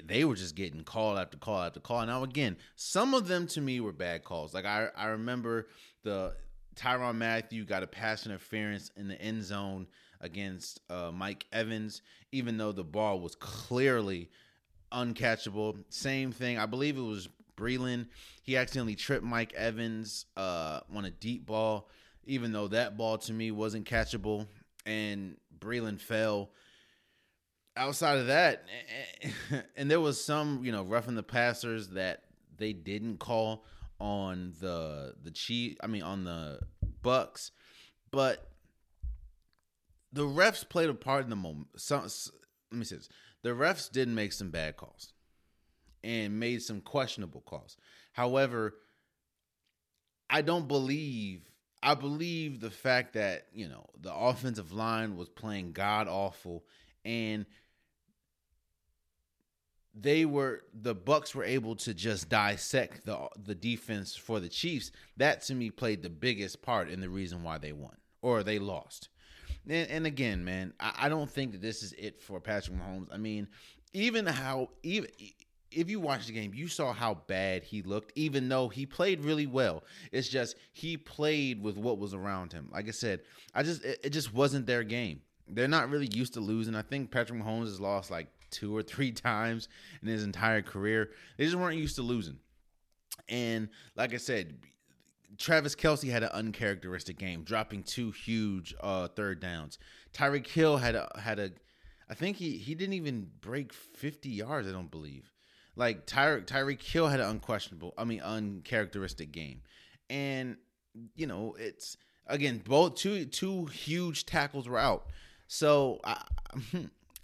[0.04, 2.04] They, were just getting call after call after call.
[2.04, 4.52] Now again, some of them to me were bad calls.
[4.52, 5.68] Like I I remember
[6.02, 6.34] the
[6.74, 9.86] Tyrann Mathieu got a pass interference in the end zone
[10.20, 14.28] against uh, Mike Evans, even though the ball was clearly
[14.92, 15.76] uncatchable.
[15.88, 16.58] Same thing.
[16.58, 18.06] I believe it was Breeland.
[18.42, 21.88] He accidentally tripped Mike Evans uh, on a deep ball,
[22.24, 24.46] even though that ball to me wasn't catchable.
[24.86, 26.50] And Breeland fell.
[27.76, 28.64] Outside of that,
[29.76, 32.24] and there was some, you know, roughing the passers that
[32.58, 33.64] they didn't call
[34.00, 35.76] on the the Chief.
[35.82, 36.60] I mean, on the
[37.02, 37.52] Bucks,
[38.10, 38.50] but
[40.12, 41.68] the refs played a part in the moment.
[41.76, 42.06] Some,
[42.70, 43.08] let me say this:
[43.42, 45.12] the refs did make some bad calls
[46.02, 47.76] and made some questionable calls.
[48.12, 48.74] However,
[50.28, 51.42] I don't believe
[51.82, 56.64] I believe the fact that, you know, the offensive line was playing god awful
[57.04, 57.46] and
[59.94, 64.92] they were the Bucks were able to just dissect the the defense for the Chiefs.
[65.16, 68.58] That to me played the biggest part in the reason why they won or they
[68.58, 69.08] lost.
[69.68, 73.08] And, and again, man, I, I, don't think that this is it for Patrick Mahomes.
[73.12, 73.48] I mean,
[73.92, 75.10] even how even
[75.70, 79.24] if you watched the game, you saw how bad he looked, even though he played
[79.24, 79.84] really well.
[80.12, 82.68] It's just he played with what was around him.
[82.72, 83.20] Like I said,
[83.54, 85.20] I just it, it just wasn't their game.
[85.48, 86.74] They're not really used to losing.
[86.74, 89.68] I think Patrick Mahomes has lost like two or three times
[90.02, 91.10] in his entire career.
[91.36, 92.38] They just weren't used to losing.
[93.28, 94.58] And like I said,
[95.38, 99.78] Travis Kelce had an uncharacteristic game, dropping two huge uh, third downs.
[100.12, 101.50] Tyreek Hill had a had a,
[102.08, 104.68] I think he he didn't even break fifty yards.
[104.68, 105.32] I don't believe.
[105.76, 109.62] Like Tyreek Tyreek Hill had an unquestionable, I mean uncharacteristic game,
[110.08, 110.56] and
[111.14, 115.06] you know it's again both two two huge tackles were out.
[115.46, 116.22] So I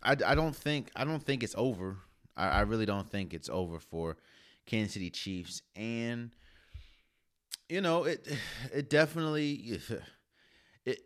[0.02, 1.98] I, I don't think I don't think it's over.
[2.36, 4.16] I, I really don't think it's over for
[4.66, 6.30] Kansas City Chiefs and
[7.68, 8.26] you know it
[8.72, 9.80] it definitely
[10.84, 11.00] it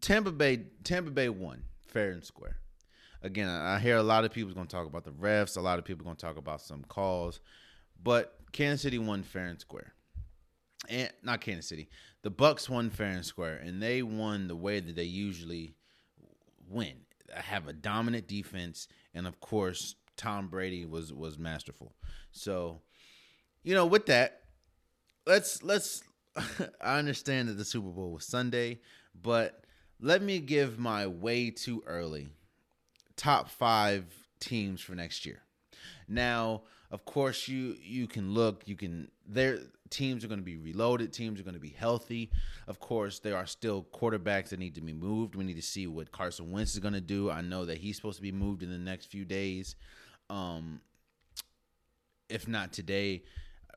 [0.00, 2.58] Tampa Bay Tampa Bay won fair and square.
[3.22, 5.56] Again, I hear a lot of people going to talk about the refs.
[5.56, 7.40] A lot of people going to talk about some calls,
[8.02, 9.94] but Kansas City won fair and square.
[10.88, 11.88] And not Kansas City,
[12.22, 15.74] the Bucks won fair and square, and they won the way that they usually
[16.68, 16.94] win.
[17.34, 21.94] I have a dominant defense, and of course, Tom Brady was was masterful.
[22.30, 22.82] So,
[23.62, 24.42] you know, with that,
[25.26, 26.02] let's let's
[26.80, 28.80] I understand that the Super Bowl was Sunday,
[29.20, 29.64] but
[30.00, 32.28] let me give my way too early
[33.16, 34.04] top 5
[34.40, 35.40] teams for next year.
[36.06, 39.58] Now, of course, you you can look, you can their
[39.90, 42.30] teams are going to be reloaded, teams are going to be healthy.
[42.66, 45.34] Of course, there are still quarterbacks that need to be moved.
[45.34, 47.30] We need to see what Carson Wentz is going to do.
[47.30, 49.74] I know that he's supposed to be moved in the next few days.
[50.30, 50.80] Um
[52.28, 53.22] if not today,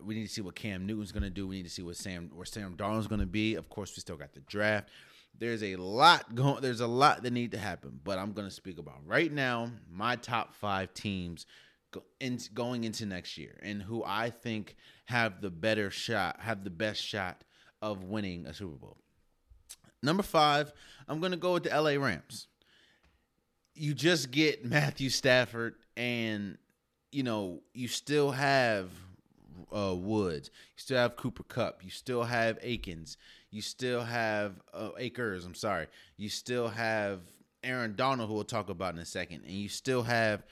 [0.03, 1.47] we need to see what Cam Newton's going to do.
[1.47, 3.55] We need to see what Sam or Sam Darnold's going to be.
[3.55, 4.89] Of course, we still got the draft.
[5.37, 6.61] There's a lot going.
[6.61, 9.71] There's a lot that need to happen, but I'm going to speak about right now
[9.89, 11.45] my top five teams
[11.91, 16.63] go, in, going into next year and who I think have the better shot, have
[16.63, 17.43] the best shot
[17.81, 18.97] of winning a Super Bowl.
[20.01, 20.71] Number five,
[21.07, 22.47] I'm going to go with the LA Rams.
[23.75, 26.57] You just get Matthew Stafford, and
[27.11, 28.91] you know you still have
[29.75, 30.49] uh, Woods.
[30.53, 31.83] You still have Cooper Kupp.
[31.83, 33.17] You still have Akins.
[33.51, 35.45] You still have uh, Akers.
[35.45, 35.87] I'm sorry.
[36.17, 37.21] You still have
[37.63, 40.43] Aaron Donald, who we'll talk about in a second, and you still have,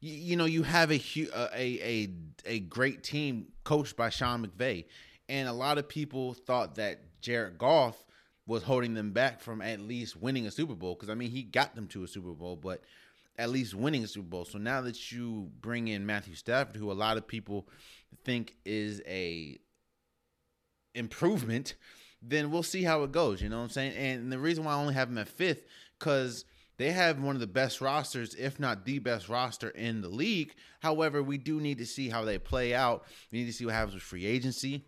[0.00, 1.00] you, you know, you have a,
[1.34, 2.08] a a
[2.44, 4.84] a great team coached by Sean McVay,
[5.28, 8.04] and a lot of people thought that Jared Goff
[8.46, 11.42] was holding them back from at least winning a Super Bowl because I mean he
[11.42, 12.82] got them to a Super Bowl, but
[13.38, 14.44] at least winning a Super Bowl.
[14.44, 17.66] So now that you bring in Matthew Stafford, who a lot of people
[18.24, 19.58] think is a
[20.94, 21.74] improvement,
[22.20, 23.42] then we'll see how it goes.
[23.42, 23.96] You know what I'm saying?
[23.96, 25.64] And the reason why I only have them at fifth,
[25.98, 26.44] because
[26.78, 30.54] they have one of the best rosters, if not the best roster in the league.
[30.80, 33.04] However, we do need to see how they play out.
[33.30, 34.84] We need to see what happens with free agency.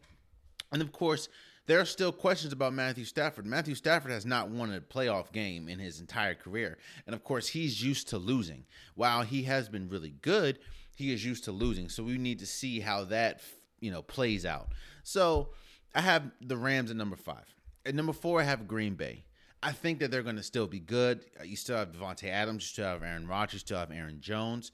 [0.72, 1.28] And of course,
[1.66, 3.46] there are still questions about Matthew Stafford.
[3.46, 6.78] Matthew Stafford has not won a playoff game in his entire career.
[7.06, 8.64] And of course, he's used to losing.
[8.94, 10.58] While he has been really good,
[10.94, 11.88] he is used to losing.
[11.88, 13.40] So we need to see how that,
[13.80, 14.68] you know, plays out.
[15.02, 15.50] So
[15.94, 17.44] I have the Rams at number five.
[17.86, 19.24] At number four, I have Green Bay.
[19.62, 21.24] I think that they're going to still be good.
[21.40, 24.20] Uh, you still have Davante Adams, you still have Aaron Rodgers, you still have Aaron
[24.20, 24.72] Jones.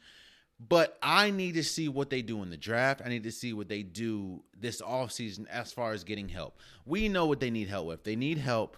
[0.58, 3.00] But I need to see what they do in the draft.
[3.04, 6.58] I need to see what they do this offseason as far as getting help.
[6.84, 8.04] We know what they need help with.
[8.04, 8.76] They need help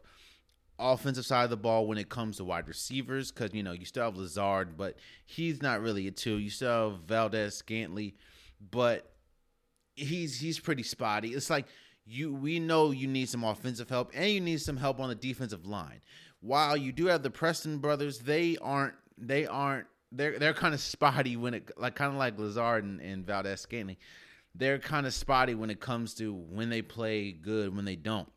[0.82, 3.84] offensive side of the ball when it comes to wide receivers because, you know, you
[3.84, 6.38] still have Lazard, but he's not really a two.
[6.38, 8.12] You still have Valdes-Scantling,
[8.70, 9.12] but
[9.94, 11.28] he's he's pretty spotty.
[11.28, 11.66] It's like
[12.04, 15.14] you we know you need some offensive help and you need some help on the
[15.14, 16.00] defensive line.
[16.40, 20.80] While you do have the Preston brothers, they aren't they aren't they're they're kind of
[20.80, 23.96] spotty when it like kind of like Lazard and, and Valdes-Scantling.
[24.54, 28.30] They're kind of spotty when it comes to when they play good, when they don't.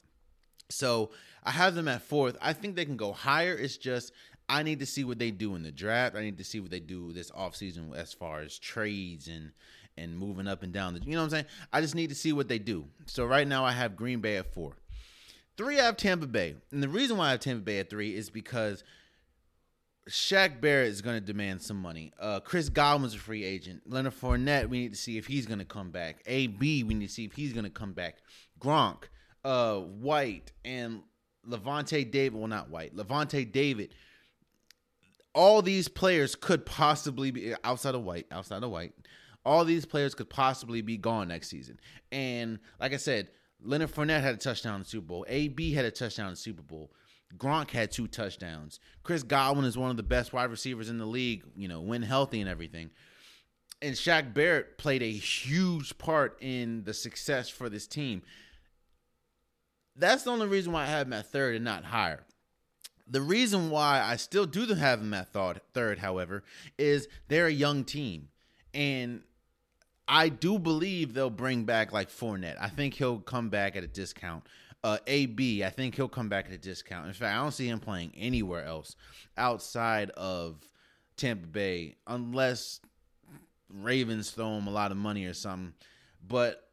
[0.70, 1.12] So
[1.44, 2.38] I have them at fourth.
[2.42, 3.54] I think they can go higher.
[3.54, 4.12] It's just
[4.48, 6.16] I need to see what they do in the draft.
[6.16, 9.52] I need to see what they do this offseason as far as trades and
[9.98, 10.94] and moving up and down.
[10.94, 11.46] The, you know what I'm saying?
[11.72, 12.86] I just need to see what they do.
[13.06, 14.76] So right now I have Green Bay at four.
[15.56, 16.56] Three, I have Tampa Bay.
[16.72, 18.84] And the reason why I have Tampa Bay at three is because–
[20.10, 22.12] Shaq Barrett is going to demand some money.
[22.20, 23.82] Uh, Chris Godwin's a free agent.
[23.88, 26.22] Leonard Fournette, we need to see if he's going to come back.
[26.28, 28.18] AB, we need to see if he's going to come back.
[28.60, 29.06] Gronk,
[29.46, 31.04] uh, White, and
[31.48, 32.38] Lavonte David.
[32.38, 32.96] Well, not White.
[32.96, 33.94] Lavonte David.
[35.34, 38.26] All these players could possibly be outside of White.
[38.32, 38.94] Outside of White,
[39.46, 41.80] all these players could possibly be gone next season.
[42.12, 43.30] And like I said,
[43.62, 45.26] Leonard Fournette had a touchdown in the Super Bowl.
[45.30, 46.92] AB had a touchdown in the Super Bowl.
[47.38, 48.80] Gronk had two touchdowns.
[49.04, 52.02] Chris Godwin is one of the best wide receivers in the league, you know, when
[52.02, 52.90] healthy and everything.
[53.82, 58.22] and Shaq Barrett played a huge part in the success for this team.
[59.96, 62.24] That's the only reason why I have him at third and not higher.
[63.08, 65.32] The reason why I still do have him at
[65.74, 66.44] third, however,
[66.78, 68.30] is they're a young team.
[68.74, 69.22] And
[70.08, 72.58] I do believe they'll bring back like Fournette.
[72.60, 74.44] I think he'll come back at a discount.
[74.84, 77.08] Uh, AB, I think he'll come back at a discount.
[77.08, 78.96] In fact, I don't see him playing anywhere else
[79.38, 80.58] outside of
[81.18, 82.82] Tampa Bay unless
[83.70, 85.74] Ravens throw him a lot of money or something.
[86.28, 86.65] But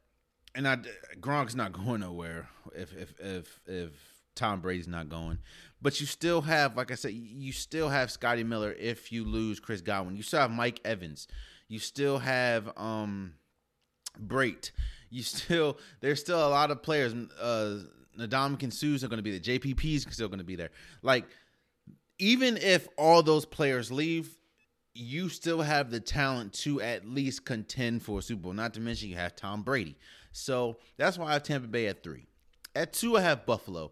[0.55, 0.77] and I
[1.19, 3.91] Gronk's not going nowhere if if if if
[4.35, 5.39] Tom Brady's not going.
[5.81, 9.59] But you still have, like I said, you still have Scotty Miller if you lose
[9.59, 10.15] Chris Godwin.
[10.15, 11.27] You still have Mike Evans.
[11.67, 13.33] You still have um
[14.19, 14.71] Brate.
[15.09, 17.13] You still there's still a lot of players.
[17.39, 17.79] Uh
[18.17, 19.57] Ndamukong Suh's are going to be there.
[19.57, 20.69] JPP's still going to be there.
[21.01, 21.25] Like
[22.19, 24.37] even if all those players leave,
[24.95, 28.53] you still have the talent to at least contend for a Super Bowl.
[28.53, 29.97] Not to mention you have Tom Brady.
[30.31, 32.27] So that's why I have Tampa Bay at three.
[32.75, 33.91] At two, I have Buffalo.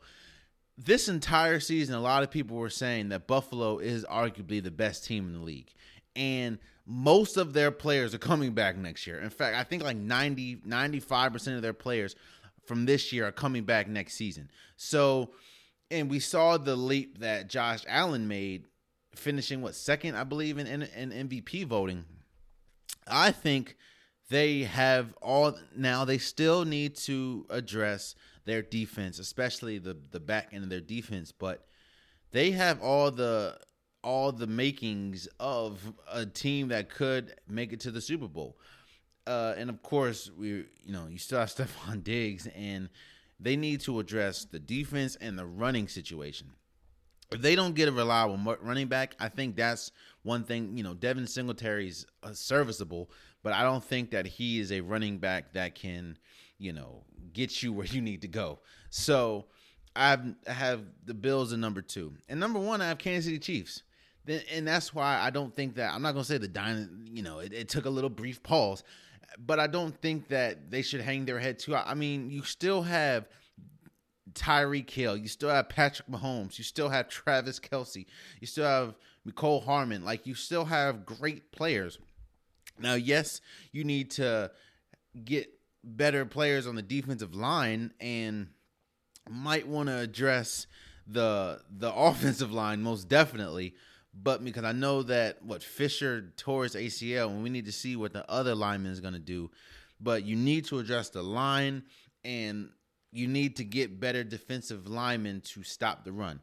[0.78, 5.06] This entire season, a lot of people were saying that Buffalo is arguably the best
[5.06, 5.72] team in the league.
[6.16, 9.20] And most of their players are coming back next year.
[9.20, 12.16] In fact, I think like 90, 95% of their players
[12.66, 14.50] from this year are coming back next season.
[14.78, 15.32] So,
[15.90, 18.66] and we saw the leap that Josh Allen made
[19.16, 22.06] finishing what second, I believe, in, in, in MVP voting.
[23.08, 23.78] I think
[24.30, 26.06] they have all now.
[26.06, 31.32] They still need to address their defense, especially the the back end of their defense.
[31.32, 31.66] But
[32.32, 33.60] they have all the
[34.04, 38.58] all the makings of a team that could make it to the Super Bowl.
[39.28, 42.90] Uh, and of course, we you know you still have Stefon Diggs, and
[43.40, 46.52] they need to address the defense and the running situation
[47.32, 49.92] if they don't get a reliable running back, I think that's
[50.24, 50.78] one thing.
[50.78, 53.10] You know, Devin Singletary's uh, serviceable,
[53.44, 56.18] but I don't think that he is a running back that can,
[56.58, 58.60] you know, get you where you need to go.
[58.90, 59.46] So
[59.96, 63.40] I've, I have the Bills in number two, and number one I have Kansas City
[63.40, 63.84] Chiefs.
[64.54, 67.10] And that's why I don't think that I'm not gonna say the dine.
[67.12, 68.84] You know, it, it took a little brief pause,
[69.40, 71.76] but I don't think that they should hang their head too.
[71.76, 73.28] I mean, you still have
[74.34, 75.18] Tyreek Hill.
[75.18, 76.58] You still have Patrick Mahomes.
[76.58, 78.06] You still have Travis Kelce.
[78.40, 78.96] You still have
[79.28, 80.04] Mecole Hardman.
[80.04, 82.00] Like you still have great players.
[82.80, 83.42] Now, yes,
[83.72, 84.52] you need to
[85.24, 85.50] get
[85.84, 88.48] better players on the defensive line and
[89.30, 90.68] might want to address
[91.08, 93.76] the the offensive line most definitely.
[94.14, 97.96] But because I know that what Fisher tore his ACL, and we need to see
[97.96, 99.52] what the other lineman is going to do.
[100.02, 101.84] But you need to address the line
[102.26, 102.70] and
[103.12, 106.40] you need to get better defensive linemen to stop the run.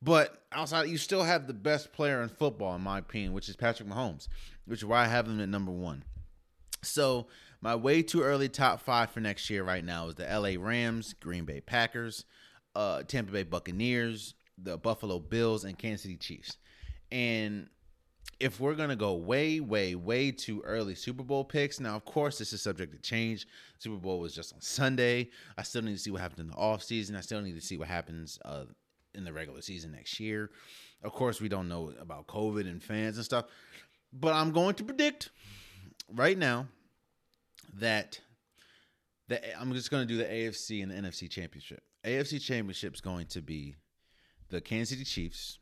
[0.00, 3.56] But outside, you still have the best player in football, in my opinion, which is
[3.56, 4.28] Patrick Mahomes,
[4.64, 6.04] which is why I have him at number one.
[6.82, 7.26] So
[7.60, 11.14] my way too early top five for next year right now is the LA Rams,
[11.14, 12.24] Green Bay Packers,
[12.76, 16.58] uh, Tampa Bay Buccaneers, the Buffalo Bills, and Kansas City Chiefs.
[17.10, 17.68] And
[18.40, 22.38] if we're gonna go way, way, way too early Super Bowl picks, now of course
[22.38, 23.46] this is subject to change.
[23.78, 25.30] Super Bowl was just on Sunday.
[25.56, 27.16] I still need to see what happens in the off season.
[27.16, 28.64] I still need to see what happens uh,
[29.14, 30.50] in the regular season next year.
[31.02, 33.46] Of course, we don't know about COVID and fans and stuff,
[34.12, 35.30] but I'm going to predict
[36.12, 36.66] right now
[37.74, 38.20] that
[39.28, 41.82] that I'm just going to do the AFC and the NFC championship.
[42.04, 43.76] AFC championship is going to be
[44.48, 45.58] the Kansas City Chiefs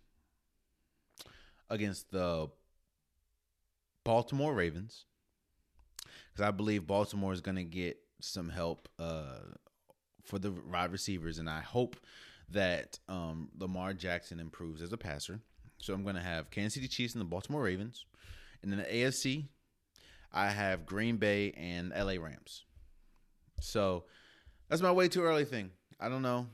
[1.68, 2.48] against the
[4.06, 5.04] Baltimore Ravens
[6.32, 9.40] because I believe Baltimore is going to get some help uh,
[10.24, 11.96] for the wide receivers, and I hope
[12.50, 15.40] that um, Lamar Jackson improves as a passer.
[15.78, 18.06] So I'm going to have Kansas City Chiefs and the Baltimore Ravens,
[18.62, 19.48] and then the AFC,
[20.32, 22.64] I have Green Bay and LA Rams.
[23.60, 24.04] So
[24.68, 25.70] that's my way too early thing.
[25.98, 26.46] I don't know.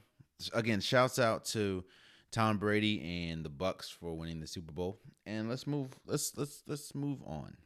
[0.55, 1.85] Again, shouts out to
[2.33, 4.99] Tom Brady and the Bucs for winning the Super Bowl.
[5.25, 7.57] And let's move let's let's let's move on.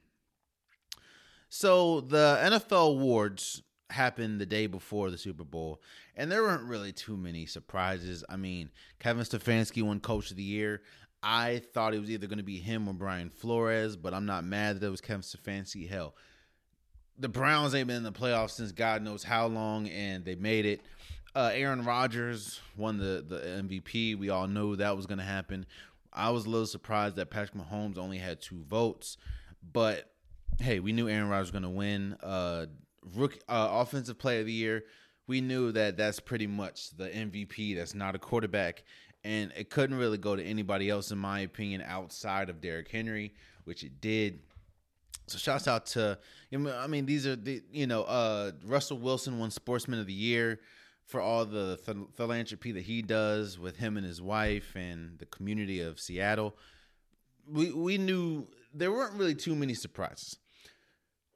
[1.48, 5.80] So the NFL awards happened the day before the Super Bowl,
[6.16, 8.24] and there weren't really too many surprises.
[8.28, 10.82] I mean, Kevin Stefanski won Coach of the Year.
[11.22, 14.44] I thought it was either going to be him or Brian Flores, but I'm not
[14.44, 15.88] mad that it was Kevin Stefanski.
[15.88, 16.14] Hell,
[17.18, 20.66] the Browns ain't been in the playoffs since God knows how long, and they made
[20.66, 20.80] it.
[21.36, 24.18] Uh, Aaron Rodgers won the, the MVP.
[24.18, 25.66] We all knew that was going to happen.
[26.10, 29.18] I was a little surprised that Patrick Mahomes only had two votes,
[29.70, 30.10] but
[30.58, 32.16] hey, we knew Aaron Rodgers was going to win.
[32.22, 32.66] Uh,
[33.14, 34.84] rookie, uh, offensive player of the year.
[35.26, 37.76] We knew that that's pretty much the MVP.
[37.76, 38.84] That's not a quarterback,
[39.22, 43.34] and it couldn't really go to anybody else, in my opinion, outside of Derrick Henry,
[43.64, 44.38] which it did.
[45.26, 46.18] So shouts out to
[46.54, 50.60] I mean these are the you know uh Russell Wilson won Sportsman of the Year
[51.06, 55.26] for all the th- philanthropy that he does with him and his wife and the
[55.26, 56.56] community of Seattle.
[57.48, 60.36] We we knew there weren't really too many surprises.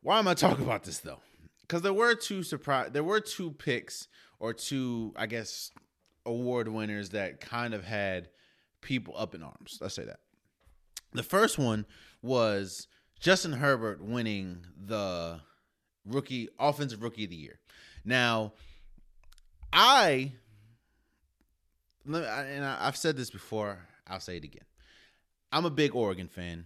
[0.03, 1.21] Why am I talking about this though?
[1.63, 4.09] Because there were two surprise there were two picks
[4.41, 5.71] or two I guess
[6.27, 8.29] award winners that kind of had
[8.81, 9.79] people up in arms.
[9.81, 10.21] Let's say that.
[11.13, 11.87] The first one
[12.23, 12.89] was
[13.21, 15.41] Justin Herbert winning the
[16.05, 17.61] rookie offensive rookie of the year.
[18.05, 18.55] Now,
[19.73, 20.33] I
[22.07, 24.65] and I've said this before, I'll say it again.
[25.53, 26.65] I'm a big Oregon fan.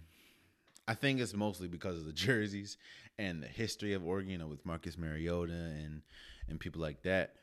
[0.87, 2.77] I think it's mostly because of the jerseys
[3.17, 6.01] and the history of Oregon, you know, with Marcus Mariota and
[6.47, 7.35] and people like that.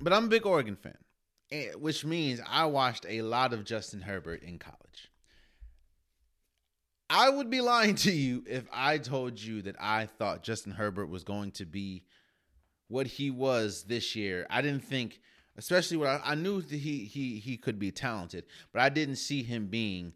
[0.00, 0.96] But I'm a big Oregon fan,
[1.78, 5.10] which means I watched a lot of Justin Herbert in college.
[7.10, 11.08] I would be lying to you if I told you that I thought Justin Herbert
[11.08, 12.04] was going to be
[12.90, 14.46] what he was this year.
[14.50, 15.20] I didn't think,
[15.56, 19.16] especially what I, I knew that he he he could be talented, but I didn't
[19.16, 20.12] see him being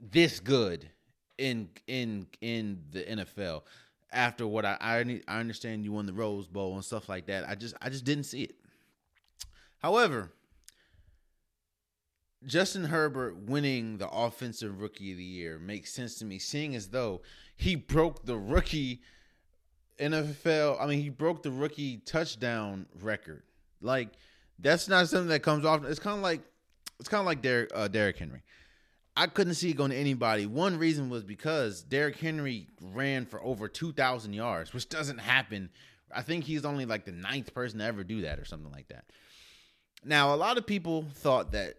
[0.00, 0.90] this good
[1.38, 3.62] in in in the NFL.
[4.12, 7.48] After what I I, I understand you won the Rose Bowl and stuff like that,
[7.48, 8.56] I just I just didn't see it.
[9.78, 10.32] However,
[12.44, 16.88] Justin Herbert winning the offensive rookie of the year makes sense to me, seeing as
[16.88, 17.22] though
[17.56, 19.02] he broke the rookie
[19.98, 20.80] NFL.
[20.80, 23.42] I mean, he broke the rookie touchdown record.
[23.80, 24.08] Like
[24.58, 25.84] that's not something that comes off.
[25.84, 26.40] It's kind of like
[26.98, 28.42] it's kind of like Derek uh, Derrick Henry.
[29.16, 30.46] I couldn't see it going to anybody.
[30.46, 35.70] One reason was because Derrick Henry ran for over two thousand yards, which doesn't happen.
[36.12, 38.88] I think he's only like the ninth person to ever do that, or something like
[38.88, 39.04] that.
[40.04, 41.76] Now, a lot of people thought that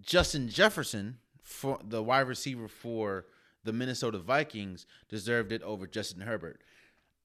[0.00, 3.26] Justin Jefferson, for the wide receiver for
[3.64, 6.62] the Minnesota Vikings, deserved it over Justin Herbert.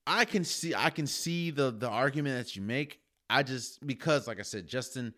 [0.06, 3.00] I can see I can see the the argument that you make.
[3.30, 5.14] I just because like I said, Justin,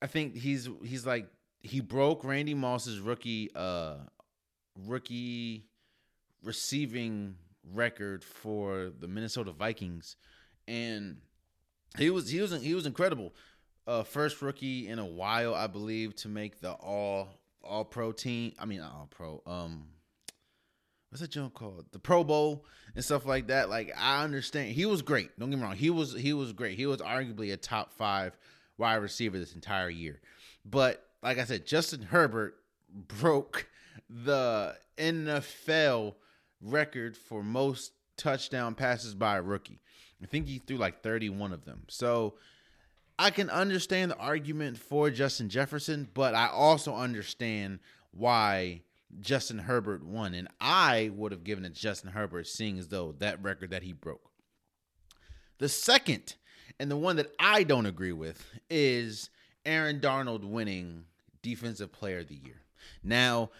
[0.00, 1.28] I think he's he's like
[1.60, 3.96] he broke Randy Moss's rookie uh
[4.86, 5.66] rookie
[6.42, 7.36] receiving
[7.72, 10.16] record for the Minnesota Vikings
[10.68, 11.16] and
[11.98, 13.34] he was he was he was incredible
[13.86, 17.28] uh, first rookie in a while, I believe, to make the all
[17.62, 18.52] all pro team.
[18.58, 19.42] I mean, all pro.
[19.46, 19.88] Um,
[21.10, 21.86] what's that jump called?
[21.92, 23.68] The Pro Bowl and stuff like that.
[23.70, 25.38] Like I understand, he was great.
[25.38, 25.76] Don't get me wrong.
[25.76, 26.76] He was he was great.
[26.76, 28.36] He was arguably a top five
[28.78, 30.20] wide receiver this entire year.
[30.64, 32.56] But like I said, Justin Herbert
[32.88, 33.68] broke
[34.08, 36.14] the NFL
[36.60, 39.80] record for most touchdown passes by a rookie.
[40.22, 41.84] I think he threw like 31 of them.
[41.88, 42.34] So
[43.18, 47.80] I can understand the argument for Justin Jefferson, but I also understand
[48.12, 48.82] why
[49.20, 50.34] Justin Herbert won.
[50.34, 53.92] And I would have given it Justin Herbert, seeing as though that record that he
[53.92, 54.30] broke.
[55.58, 56.34] The second,
[56.78, 59.30] and the one that I don't agree with, is
[59.64, 61.04] Aaron Donald winning
[61.42, 62.62] Defensive Player of the Year.
[63.02, 63.50] Now,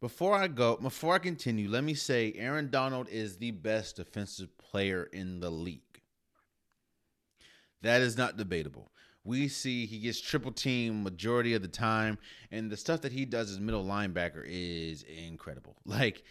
[0.00, 4.56] before I go, before I continue, let me say Aaron Donald is the best defensive
[4.58, 5.80] player in the league.
[7.82, 8.90] That is not debatable.
[9.26, 12.18] We see he gets triple team majority of the time,
[12.50, 15.76] and the stuff that he does as middle linebacker is incredible.
[15.84, 16.24] Like,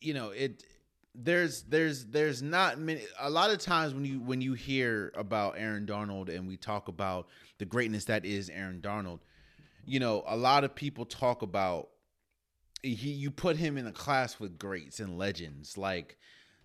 [0.00, 0.64] you know, it
[1.14, 5.54] there's there's there's not many a lot of times when you when you hear about
[5.56, 7.28] Aaron Donald and we talk about
[7.58, 9.20] the greatness that is Aaron Donald,
[9.84, 11.88] you know, a lot of people talk about
[12.82, 16.18] he you put him in a class with greats and legends like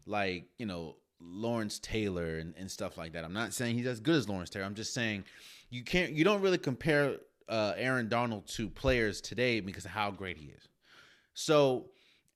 [0.06, 3.24] like, you know, Lawrence Taylor and, and stuff like that.
[3.24, 4.65] I'm not saying he's as good as Lawrence Taylor.
[4.65, 5.24] I'm just saying
[5.69, 7.17] you can't you don't really compare
[7.49, 10.67] uh, Aaron Donald to players today because of how great he is.
[11.34, 11.86] So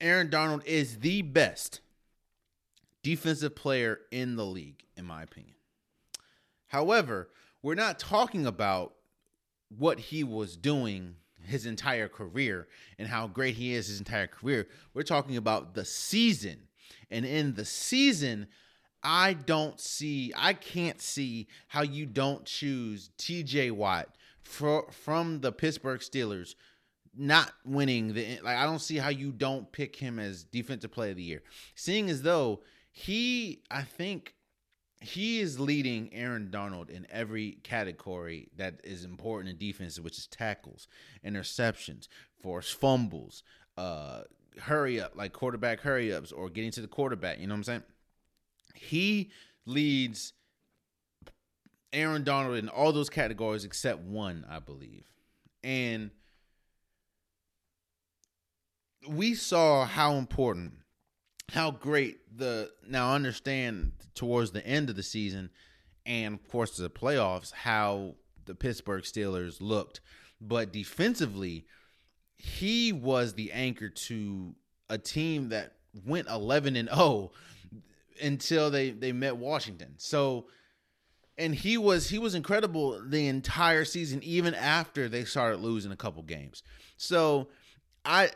[0.01, 1.81] Aaron Donald is the best
[3.03, 5.55] defensive player in the league, in my opinion.
[6.67, 7.29] However,
[7.61, 8.93] we're not talking about
[9.77, 12.67] what he was doing his entire career
[12.99, 14.67] and how great he is his entire career.
[14.93, 16.67] We're talking about the season.
[17.09, 18.47] And in the season,
[19.09, 24.09] I don't see, I can't see how you don't choose TJ Watt
[24.43, 26.55] for, from the Pittsburgh Steelers
[27.15, 31.11] not winning the like I don't see how you don't pick him as defensive player
[31.11, 31.41] of the year.
[31.73, 34.35] Seeing as though he I think
[35.01, 40.27] he is leading Aaron Donald in every category that is important in defense, which is
[40.27, 40.87] tackles,
[41.25, 42.07] interceptions,
[42.39, 43.41] forced fumbles,
[43.77, 44.21] uh
[44.59, 47.63] hurry up, like quarterback hurry ups or getting to the quarterback, you know what I'm
[47.63, 47.83] saying?
[48.77, 49.31] He
[49.65, 50.33] leads
[51.93, 55.05] Aaron Donald in all those categories except one, I believe.
[55.63, 56.11] And
[59.07, 60.73] we saw how important,
[61.51, 65.49] how great the now understand towards the end of the season,
[66.05, 68.15] and of course the playoffs, how
[68.45, 70.01] the Pittsburgh Steelers looked.
[70.39, 71.65] But defensively,
[72.37, 74.55] he was the anchor to
[74.89, 75.73] a team that
[76.05, 77.31] went 11 and 0
[78.21, 79.95] until they they met Washington.
[79.97, 80.47] So
[81.37, 85.97] and he was he was incredible the entire season even after they started losing a
[85.97, 86.63] couple games.
[86.97, 87.49] So
[88.03, 88.31] I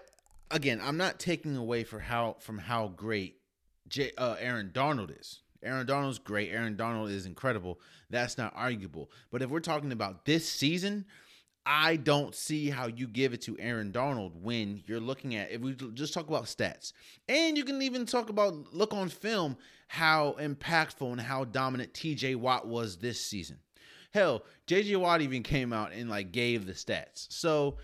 [0.52, 3.38] again, I'm not taking away for how from how great
[3.88, 5.42] J, uh, Aaron Donald is.
[5.64, 6.52] Aaron Donald's great.
[6.52, 7.80] Aaron Donald is incredible.
[8.10, 9.12] That's not arguable.
[9.32, 11.06] But if we're talking about this season,
[11.66, 15.62] I don't see how you give it to Aaron Donald when you're looking at if
[15.62, 16.94] we just talk about stats.
[17.30, 19.58] And you can even talk about look on film
[19.88, 23.60] how impactful and how dominant TJ Watt was this season.
[24.12, 27.28] Hell, JJ Watt even came out and like gave the stats.
[27.30, 27.78] So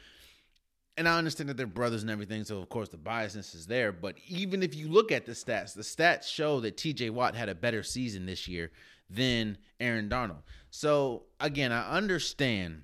[0.98, 3.92] and I understand that they're brothers and everything, so of course the biasness is there.
[3.92, 7.50] But even if you look at the stats, the stats show that TJ Watt had
[7.50, 8.72] a better season this year
[9.08, 10.42] than Aaron Donald.
[10.72, 12.82] So again, I understand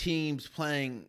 [0.00, 1.06] teams playing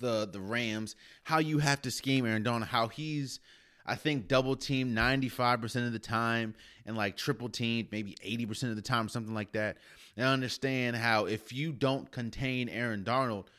[0.00, 3.40] the the Rams, how you have to scheme Aaron Donald, how he's
[3.86, 6.54] I think double team 95% of the time
[6.86, 9.78] and like triple team maybe 80% of the time, something like that.
[10.16, 13.50] And I understand how if you don't contain Aaron Donald,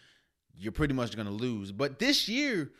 [0.57, 1.71] you're pretty much going to lose.
[1.71, 2.71] But this year,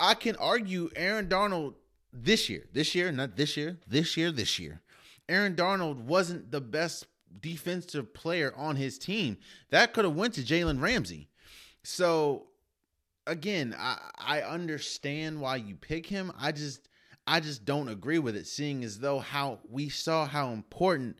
[0.00, 1.74] I can argue Aaron Donald
[2.12, 4.80] this year, this year, not this year, this year, this year.
[5.28, 7.06] Aaron Donald wasn't the best
[7.40, 9.38] defensive player on his team.
[9.70, 11.28] That could have went to Jalen Ramsey.
[11.82, 12.46] So
[13.26, 16.32] again, I, I understand why you pick him.
[16.38, 16.88] I just
[17.26, 21.18] I just don't agree with it, seeing as though how we saw how important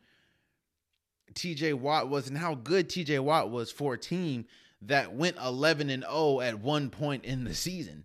[1.34, 4.46] TJ Watt was and how good TJ Watt was for a team
[4.82, 8.04] that went 11 and 0 at one point in the season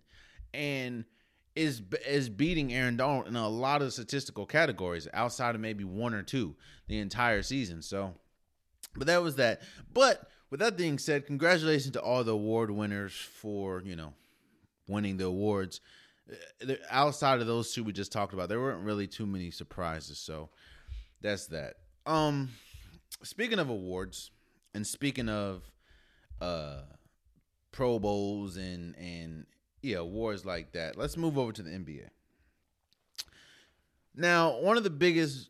[0.54, 1.04] and
[1.58, 6.14] is is beating Aaron Donald in a lot of statistical categories outside of maybe one
[6.14, 6.54] or two
[6.86, 7.82] the entire season.
[7.82, 8.14] So,
[8.94, 9.62] but that was that.
[9.92, 14.14] But with that being said, congratulations to all the award winners for, you know,
[14.86, 15.80] winning the awards.
[16.62, 20.18] Uh, outside of those two we just talked about, there weren't really too many surprises.
[20.18, 20.50] So,
[21.20, 21.74] that's that.
[22.06, 22.50] Um
[23.24, 24.30] speaking of awards
[24.74, 25.62] and speaking of
[26.40, 26.82] uh
[27.72, 29.46] Pro Bowls and and
[29.82, 30.96] yeah, wars like that.
[30.96, 32.08] Let's move over to the NBA.
[34.14, 35.48] Now, one of the biggest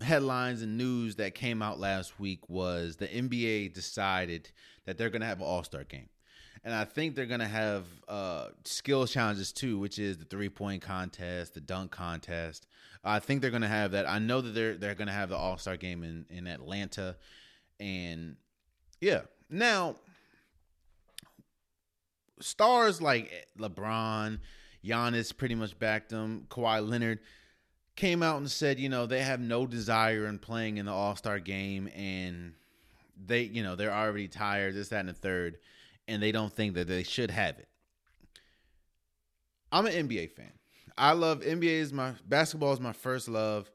[0.00, 4.50] headlines and news that came out last week was the NBA decided
[4.84, 6.08] that they're going to have an All Star game.
[6.64, 10.48] And I think they're going to have uh, skill challenges too, which is the three
[10.48, 12.66] point contest, the dunk contest.
[13.04, 14.08] I think they're going to have that.
[14.08, 17.16] I know that they're they're going to have the All Star game in in Atlanta,
[17.78, 18.36] and
[19.00, 19.22] yeah.
[19.48, 19.96] Now
[22.40, 24.40] stars like LeBron,
[24.84, 26.46] Giannis pretty much backed them.
[26.48, 27.20] Kawhi Leonard
[27.96, 31.16] came out and said, you know, they have no desire in playing in the All
[31.16, 32.52] Star game, and
[33.26, 34.74] they, you know, they're already tired.
[34.74, 35.58] This, that, and the third,
[36.06, 37.68] and they don't think that they should have it.
[39.72, 40.52] I'm an NBA fan.
[40.96, 43.70] I love NBA is my basketball is my first love,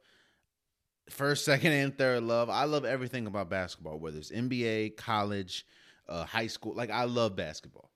[1.10, 2.50] first, second, and third love.
[2.50, 5.66] I love everything about basketball, whether it's NBA, college,
[6.08, 6.74] uh, high school.
[6.74, 7.91] Like I love basketball.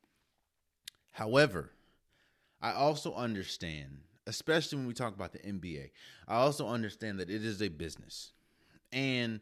[1.15, 1.71] However,
[2.61, 5.91] I also understand, especially when we talk about the NBA,
[6.27, 8.33] I also understand that it is a business.
[8.91, 9.39] And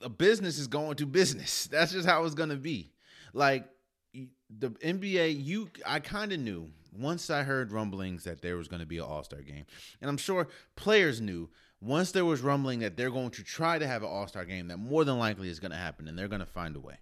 [0.00, 1.66] a business is going to business.
[1.70, 2.94] That's just how it's going to be.
[3.34, 3.66] Like
[4.14, 8.80] the NBA, you I kind of knew once I heard rumblings that there was going
[8.80, 9.66] to be an All-Star game.
[10.00, 11.50] And I'm sure players knew
[11.82, 14.78] once there was rumbling that they're going to try to have an All-Star game that
[14.78, 16.96] more than likely is going to happen and they're going to find a way.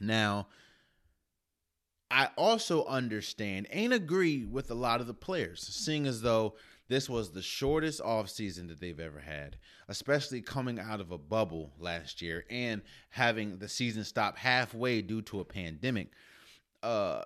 [0.00, 0.46] Now,
[2.10, 6.54] I also understand and agree with a lot of the players, seeing as though
[6.88, 11.74] this was the shortest offseason that they've ever had, especially coming out of a bubble
[11.78, 12.80] last year and
[13.10, 16.08] having the season stop halfway due to a pandemic.
[16.82, 17.24] Uh,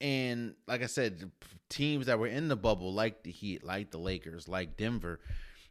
[0.00, 1.30] and like I said,
[1.68, 5.20] teams that were in the bubble, like the Heat, like the Lakers, like Denver,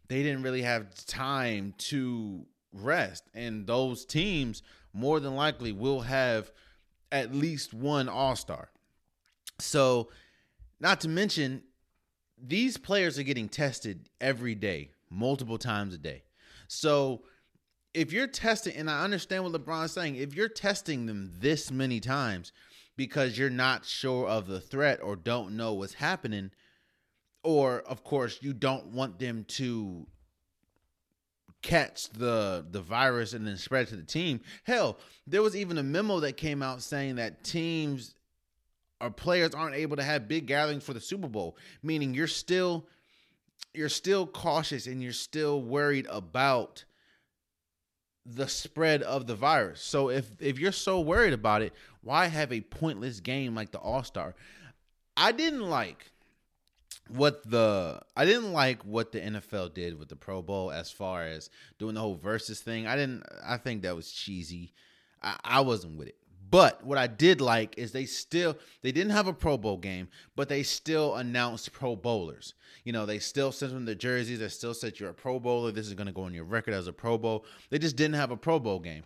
[0.08, 3.24] they didn't really have time to rest.
[3.34, 4.62] And those teams
[4.94, 6.52] more than likely will have–
[7.12, 8.70] at least one All Star.
[9.60, 10.10] So,
[10.80, 11.64] not to mention,
[12.42, 16.24] these players are getting tested every day, multiple times a day.
[16.68, 17.24] So,
[17.94, 22.00] if you're testing, and I understand what LeBron's saying, if you're testing them this many
[22.00, 22.54] times
[22.96, 26.52] because you're not sure of the threat or don't know what's happening,
[27.44, 30.06] or of course, you don't want them to
[31.62, 34.40] catch the the virus and then spread to the team.
[34.64, 34.98] Hell,
[35.28, 38.16] there was even a memo that came out saying that teams
[39.02, 42.88] or players aren't able to have big gatherings for the Super Bowl, meaning you're still
[43.74, 46.86] you're still cautious and you're still worried about
[48.26, 49.82] the spread of the virus.
[49.82, 53.80] So if if you're so worried about it, why have a pointless game like the
[53.80, 54.36] All-Star?
[55.18, 56.12] I didn't like
[57.10, 61.24] what the I didn't like what the NFL did with the Pro Bowl as far
[61.24, 62.88] as doing the whole versus thing.
[62.88, 64.74] I didn't I think that was cheesy.
[65.22, 66.16] I, I wasn't with it.
[66.52, 70.08] But what I did like is they still they didn't have a Pro Bowl game,
[70.36, 72.54] but they still announced Pro Bowlers.
[72.84, 74.40] You know, they still sent them the jerseys.
[74.40, 75.72] They still said you're a Pro Bowler.
[75.72, 77.46] This is going to go on your record as a Pro Bowl.
[77.70, 79.04] They just didn't have a Pro Bowl game.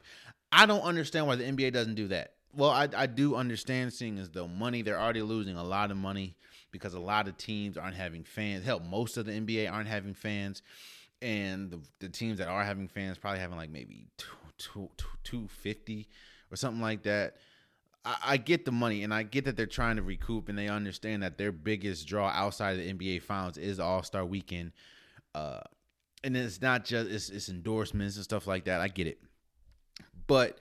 [0.51, 2.33] I don't understand why the NBA doesn't do that.
[2.55, 5.97] Well, I, I do understand seeing as though money they're already losing a lot of
[5.97, 6.35] money
[6.73, 8.65] because a lot of teams aren't having fans.
[8.65, 10.61] Hell, most of the NBA aren't having fans,
[11.21, 15.07] and the, the teams that are having fans probably having like maybe two, two, two,
[15.23, 16.09] 250
[16.51, 17.37] or something like that.
[18.03, 20.67] I, I get the money and I get that they're trying to recoup and they
[20.67, 24.73] understand that their biggest draw outside of the NBA finals is All Star weekend.
[25.33, 25.61] Uh,
[26.23, 28.81] and it's not just it's, it's endorsements and stuff like that.
[28.81, 29.19] I get it.
[30.27, 30.59] But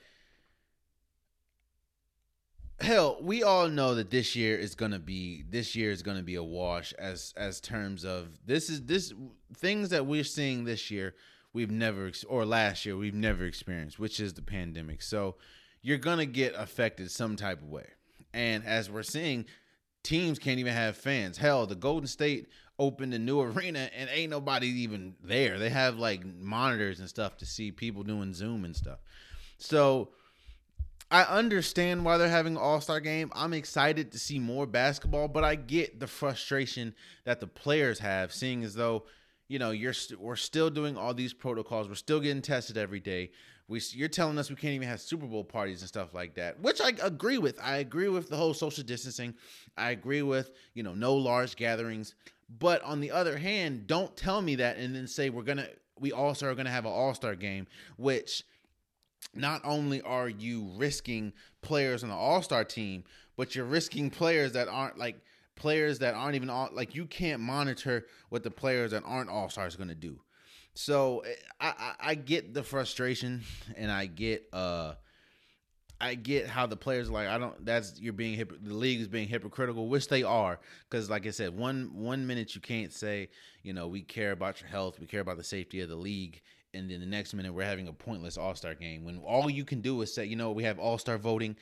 [2.79, 6.35] hell, we all know that this year is gonna be this year is gonna be
[6.35, 9.13] a wash as as terms of this is this
[9.55, 11.15] things that we're seeing this year
[11.53, 15.01] we've never or last year we've never experienced, which is the pandemic.
[15.01, 15.35] So
[15.81, 17.87] you're gonna get affected some type of way.
[18.33, 19.45] And as we're seeing,
[20.01, 21.37] teams can't even have fans.
[21.37, 22.47] Hell, the Golden State
[22.79, 25.59] opened a new arena and ain't nobody even there.
[25.59, 28.99] They have like monitors and stuff to see people doing Zoom and stuff.
[29.57, 30.09] So
[31.13, 33.31] I understand why they're having All Star game.
[33.35, 38.33] I'm excited to see more basketball, but I get the frustration that the players have,
[38.33, 39.03] seeing as though
[39.47, 41.87] you know you're we st- we're still doing all these protocols.
[41.87, 43.29] We're still getting tested every day.
[43.67, 46.59] We you're telling us we can't even have Super Bowl parties and stuff like that,
[46.59, 47.59] which I agree with.
[47.61, 49.35] I agree with the whole social distancing.
[49.77, 52.15] I agree with you know no large gatherings.
[52.57, 55.67] But on the other hand, don't tell me that and then say we're gonna
[55.99, 58.43] we also are gonna have an All Star game, which
[59.33, 63.03] not only are you risking players on the All Star team,
[63.37, 65.21] but you're risking players that aren't like
[65.55, 69.49] players that aren't even all like you can't monitor what the players that aren't All
[69.49, 70.19] Stars going to do.
[70.75, 73.43] So eh, I, I, I get the frustration
[73.75, 74.93] and I get uh
[76.01, 79.07] I get how the players like I don't that's you're being hip, the league is
[79.07, 80.59] being hypocritical which they are
[80.89, 83.29] cuz like I said one one minute you can't say
[83.61, 86.41] you know we care about your health we care about the safety of the league
[86.73, 89.81] and then the next minute we're having a pointless all-star game when all you can
[89.81, 91.55] do is say you know we have all-star voting.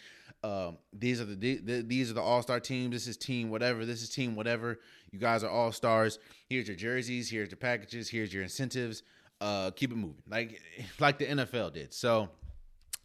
[0.43, 2.93] Um, these are the, the these are the all-star teams.
[2.93, 3.85] This is team whatever.
[3.85, 4.79] This is team whatever.
[5.11, 6.19] You guys are all-stars.
[6.49, 7.29] Here's your jerseys.
[7.29, 8.09] Here's your packages.
[8.09, 9.03] Here's your incentives.
[9.39, 10.23] Uh, keep it moving.
[10.27, 10.61] Like
[10.99, 11.93] like the NFL did.
[11.93, 12.29] So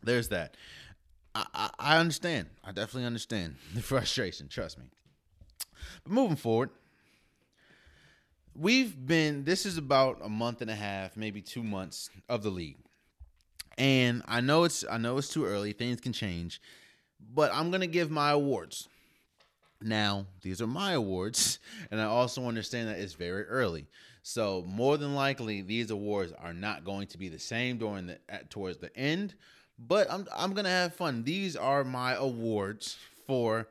[0.02, 0.56] there's that.
[1.34, 2.48] I, I, I understand.
[2.64, 4.48] I definitely understand the frustration.
[4.48, 4.86] Trust me.
[6.04, 6.70] But moving forward
[8.58, 12.50] we've been this is about a month and a half maybe two months of the
[12.50, 12.78] league.
[13.78, 16.60] And i know it's i know it's too early things can change
[17.34, 18.88] but i'm gonna give my awards.
[19.82, 21.58] Now these are my awards
[21.90, 23.86] and i also understand that it's very early.
[24.22, 28.18] So more than likely these awards are not going to be the same during the
[28.28, 29.34] at, towards the end
[29.78, 31.24] but i'm i'm gonna have fun.
[31.24, 32.96] These are my awards
[33.26, 33.68] for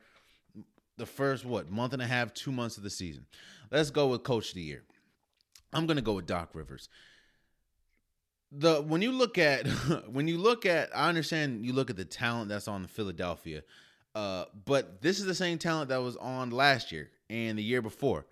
[0.98, 3.26] the first what month and a half two months of the season
[3.72, 4.84] Let's go with coach of the year.
[5.74, 6.90] I'm going to go with Doc Rivers.
[8.52, 9.68] The when you look at
[10.08, 13.64] when you look at I understand you look at the talent that's on Philadelphia.
[14.14, 17.82] Uh, but this is the same talent that was on last year and the year
[17.82, 18.26] before.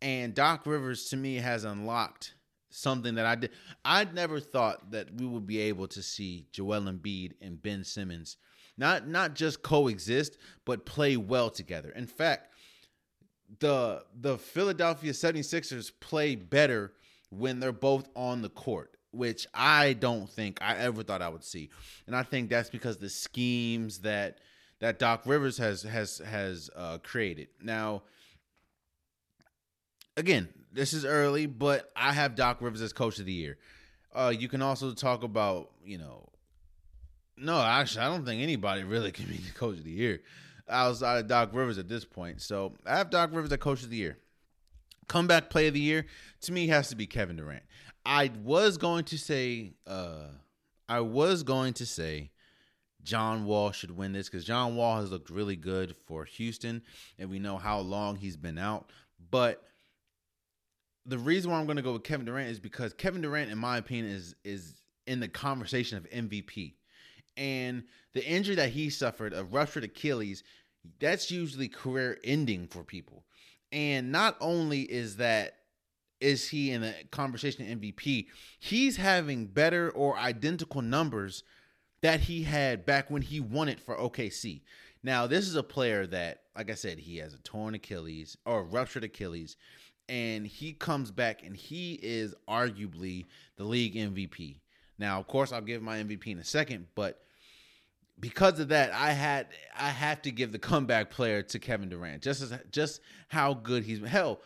[0.00, 2.34] And Doc Rivers to me has unlocked
[2.70, 3.50] something that I did.
[3.84, 8.38] I never thought that we would be able to see Joel Embiid and Ben Simmons
[8.76, 11.90] not not just coexist, but play well together.
[11.90, 12.52] In fact,
[13.60, 16.92] the the Philadelphia 76ers play better
[17.30, 21.44] when they're both on the court, which I don't think I ever thought I would
[21.44, 21.70] see.
[22.06, 24.38] And I think that's because the schemes that
[24.80, 27.48] that Doc Rivers has has has uh, created.
[27.62, 28.02] Now,
[30.16, 33.58] again, this is early, but I have Doc Rivers as coach of the year.
[34.14, 36.30] Uh, you can also talk about, you know,
[37.36, 40.20] no, actually, I don't think anybody really can be the coach of the year
[40.68, 42.40] outside of Doc Rivers at this point.
[42.42, 44.18] So I have Doc Rivers as Coach of the Year.
[45.08, 46.06] Comeback Play of the Year
[46.42, 47.62] to me has to be Kevin Durant.
[48.04, 50.26] I was going to say, uh,
[50.88, 52.30] I was going to say
[53.02, 56.82] John Wall should win this because John Wall has looked really good for Houston,
[57.18, 58.90] and we know how long he's been out.
[59.30, 59.62] But
[61.04, 63.58] the reason why I'm going to go with Kevin Durant is because Kevin Durant, in
[63.58, 64.74] my opinion, is is
[65.06, 66.74] in the conversation of MVP
[67.36, 70.42] and the injury that he suffered, a ruptured Achilles,
[71.00, 73.24] that's usually career ending for people.
[73.72, 75.56] And not only is that
[76.20, 78.26] is he in a conversation MVP,
[78.58, 81.42] he's having better or identical numbers
[82.00, 84.62] that he had back when he won it for OKC.
[85.02, 88.60] Now, this is a player that, like I said, he has a torn Achilles or
[88.60, 89.56] a ruptured Achilles,
[90.08, 93.26] and he comes back and he is arguably
[93.56, 94.60] the league MVP.
[94.98, 97.20] Now, of course, I'll give my MVP in a second, but
[98.18, 99.48] because of that, I had
[99.78, 102.22] I have to give the comeback player to Kevin Durant.
[102.22, 104.40] Just as just how good he's hell.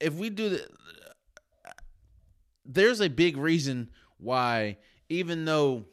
[0.00, 0.66] If we do the,
[2.64, 5.84] there's a big reason why, even though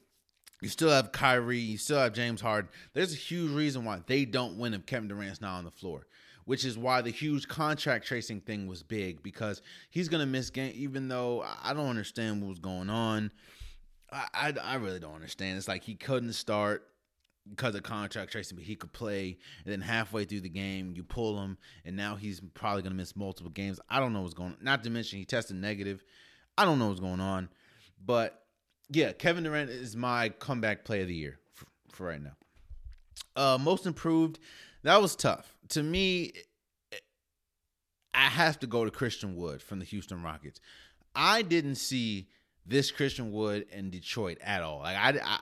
[0.61, 4.25] you still have Kyrie, you still have James Harden, there's a huge reason why they
[4.25, 6.07] don't win if Kevin Durant's not on the floor.
[6.45, 9.61] Which is why the huge contract tracing thing was big because
[9.91, 10.73] he's gonna miss game.
[10.75, 13.29] Even though I don't understand what was going on,
[14.11, 15.57] I, I, I really don't understand.
[15.57, 16.85] It's like he couldn't start
[17.49, 19.37] because of contract tracing, but he could play.
[19.65, 22.97] And then halfway through the game, you pull him, and now he's probably going to
[22.97, 23.79] miss multiple games.
[23.89, 24.57] I don't know what's going on.
[24.61, 26.03] Not to mention, he tested negative.
[26.57, 27.49] I don't know what's going on.
[28.05, 28.43] But
[28.89, 32.35] yeah, Kevin Durant is my comeback play of the year for, for right now.
[33.35, 34.39] Uh, most improved,
[34.83, 35.55] that was tough.
[35.69, 36.33] To me,
[38.13, 40.59] I have to go to Christian Wood from the Houston Rockets.
[41.15, 42.27] I didn't see
[42.69, 44.79] this Christian Wood in Detroit at all.
[44.79, 45.39] Like I, I,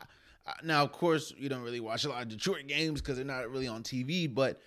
[0.47, 3.25] I now of course you don't really watch a lot of Detroit games because they're
[3.25, 4.61] not really on TV, but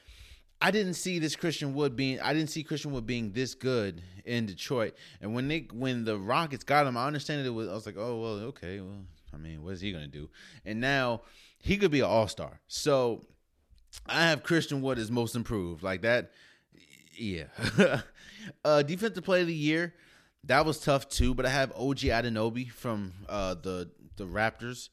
[0.61, 4.03] I didn't see this Christian Wood being I didn't see Christian Wood being this good
[4.27, 4.95] in Detroit.
[5.21, 7.97] And when they when the Rockets got him, I understand it was I was like,
[7.97, 10.29] oh well, okay, well, I mean, what is he gonna do?
[10.67, 11.23] And now
[11.59, 12.61] he could be an all star.
[12.69, 13.25] So
[14.07, 15.83] I have Christian Wood as most improved.
[15.83, 16.33] Like that,
[17.17, 17.45] yeah.
[18.65, 19.95] uh defensive play of the year
[20.45, 21.35] that was tough too.
[21.35, 24.89] But I have OG Anunoby from uh, the the Raptors.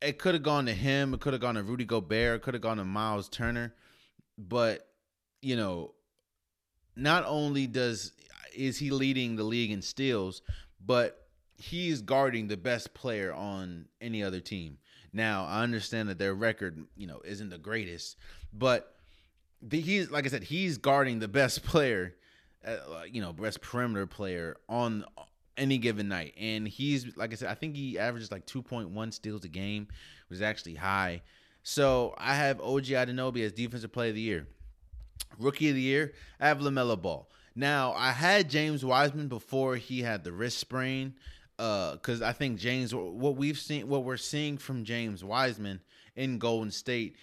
[0.00, 1.12] It could have gone to him.
[1.14, 2.36] It could have gone to Rudy Gobert.
[2.36, 3.74] It could have gone to Miles Turner.
[4.36, 4.86] But
[5.42, 5.94] you know,
[6.96, 8.12] not only does
[8.54, 10.42] is he leading the league in steals,
[10.84, 14.78] but he's guarding the best player on any other team.
[15.12, 18.16] Now, I understand that their record, you know, isn't the greatest,
[18.52, 18.94] but
[19.62, 22.14] the, he's like I said, he's guarding the best player
[22.66, 25.04] uh, you know, best perimeter player on
[25.56, 26.34] any given night.
[26.38, 29.88] And he's like I said, I think he averages like 2.1 steals a game,
[30.28, 31.22] which is actually high.
[31.62, 34.46] So I have OG Anunoby as defensive player of the year.
[35.38, 37.28] Rookie of the year, I have LaMelo Ball.
[37.54, 41.14] Now, I had James Wiseman before he had the wrist sprain.
[41.58, 45.80] Uh, because I think James, what we've seen, what we're seeing from James Wiseman
[46.14, 47.16] in Golden State,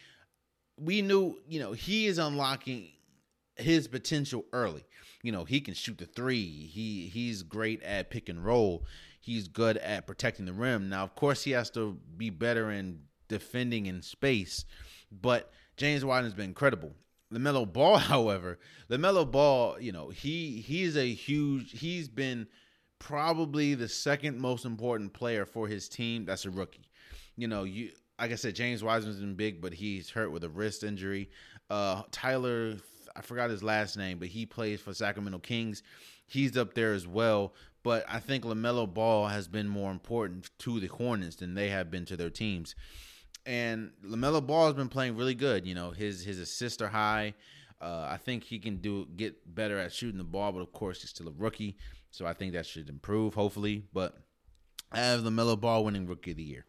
[0.77, 2.89] we knew, you know, he is unlocking
[3.55, 4.83] his potential early
[5.26, 6.67] you know, he can shoot the three.
[6.67, 8.86] He he's great at pick and roll.
[9.19, 10.88] He's good at protecting the rim.
[10.88, 14.65] Now, of course, he has to be better in defending in space,
[15.11, 16.93] but James Wiseman has been incredible.
[17.34, 22.45] LaMelo Ball, however, LaMelo Ball, you know, he he's a huge he's been
[22.99, 26.88] probably the second most important player for his team that's a rookie.
[27.36, 30.49] You know, you like I said, James Wiseman's been big, but he's hurt with a
[30.49, 31.32] wrist injury.
[31.69, 32.76] Uh, Tyler
[33.16, 35.84] I forgot his last name, but he plays for Sacramento Kings.
[36.28, 37.53] He's up there as well.
[37.84, 41.91] But I think LaMelo Ball has been more important to the Hornets than they have
[41.91, 42.74] been to their teams.
[43.45, 45.68] And LaMelo Ball has been playing really good.
[45.68, 47.36] You know, his his assists are high.
[47.80, 51.01] Uh, I think he can do get better at shooting the ball, but of course
[51.01, 51.78] he's still a rookie,
[52.09, 53.84] so I think that should improve hopefully.
[53.93, 54.18] But
[54.91, 56.66] I have LaMelo Ball winning Rookie of the Year.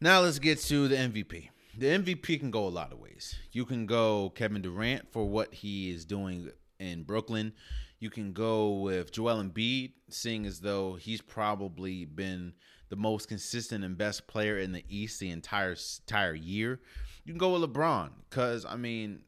[0.00, 1.50] Now let's get to the MVP
[1.80, 3.36] the MVP can go a lot of ways.
[3.52, 7.54] You can go Kevin Durant for what he is doing in Brooklyn.
[7.98, 12.52] You can go with Joel Embiid, seeing as though he's probably been
[12.90, 16.80] the most consistent and best player in the East the entire entire year.
[17.24, 19.22] You can go with LeBron because I mean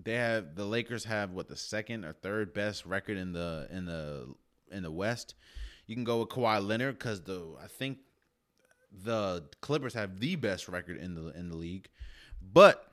[0.00, 3.84] they have the Lakers have what the second or third best record in the in
[3.84, 4.32] the
[4.70, 5.34] in the West.
[5.88, 7.98] You can go with Kawhi Leonard because the I think
[8.92, 11.88] the Clippers have the best record in the in the league.
[12.52, 12.86] But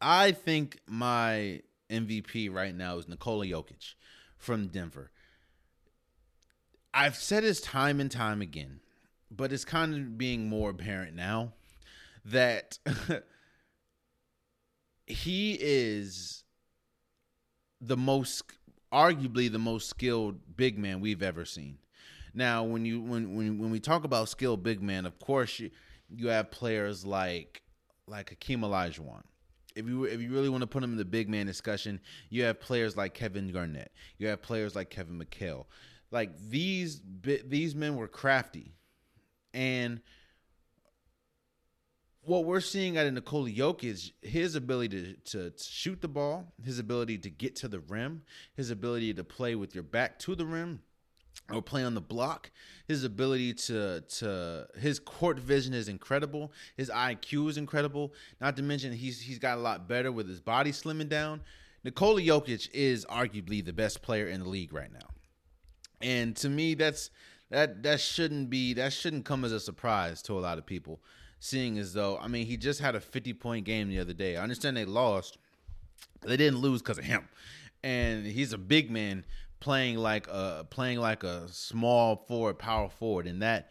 [0.00, 3.94] I think my MVP right now is Nikola Jokic
[4.38, 5.10] from Denver.
[6.92, 8.80] I've said this time and time again,
[9.30, 11.52] but it's kind of being more apparent now
[12.24, 12.78] that
[15.06, 16.44] he is
[17.80, 18.44] the most
[18.92, 21.78] arguably the most skilled big man we've ever seen.
[22.34, 25.70] Now, when you when when when we talk about skilled big man, of course you
[26.08, 27.62] you have players like
[28.10, 29.22] like Hakeem Olajuwon.
[29.76, 32.42] If you if you really want to put him in the big man discussion, you
[32.42, 33.92] have players like Kevin Garnett.
[34.18, 35.66] You have players like Kevin McHale.
[36.10, 38.74] Like these these men were crafty,
[39.54, 40.00] and
[42.22, 46.52] what we're seeing out of Nikola Jokic, is his ability to, to shoot the ball,
[46.64, 48.22] his ability to get to the rim,
[48.54, 50.80] his ability to play with your back to the rim,
[51.52, 52.50] or play on the block.
[52.86, 56.52] His ability to to his court vision is incredible.
[56.76, 58.12] His IQ is incredible.
[58.40, 61.40] Not to mention he's he's got a lot better with his body slimming down.
[61.84, 65.08] Nikola Jokic is arguably the best player in the league right now.
[66.02, 67.10] And to me that's
[67.50, 71.00] that that shouldn't be that shouldn't come as a surprise to a lot of people
[71.38, 74.36] seeing as though I mean he just had a 50 point game the other day.
[74.36, 75.38] I understand they lost.
[76.22, 77.28] They didn't lose cuz of him.
[77.82, 79.24] And he's a big man
[79.60, 83.70] playing like a playing like a small forward, power forward, and that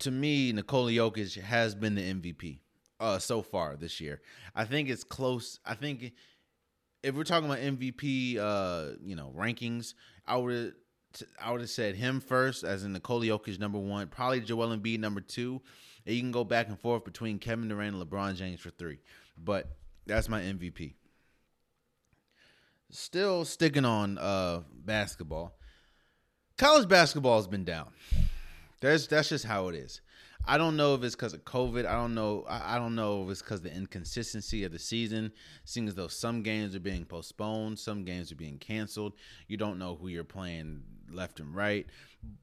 [0.00, 2.58] to me, Nikola Jokic has been the MVP
[3.00, 4.20] uh, so far this year.
[4.54, 5.60] I think it's close.
[5.64, 6.12] I think
[7.02, 9.94] if we're talking about MVP, uh, you know, rankings,
[10.26, 10.74] I would
[11.40, 14.98] I would have said him first, as in Nikola Jokic number one, probably Joel Embiid
[14.98, 15.62] number two.
[16.06, 18.98] And you can go back and forth between Kevin Durant and LeBron James for three,
[19.38, 19.68] but
[20.06, 20.94] that's my MVP
[22.94, 25.56] still sticking on uh, basketball.
[26.56, 27.88] College basketball has been down.
[28.80, 30.00] There's that's just how it is.
[30.46, 31.86] I don't know if it's because of COVID.
[31.86, 32.44] I don't know.
[32.48, 35.32] I, I don't know if it's because the inconsistency of the season.
[35.64, 39.14] Seeing as though some games are being postponed, some games are being canceled.
[39.48, 41.86] You don't know who you're playing left and right.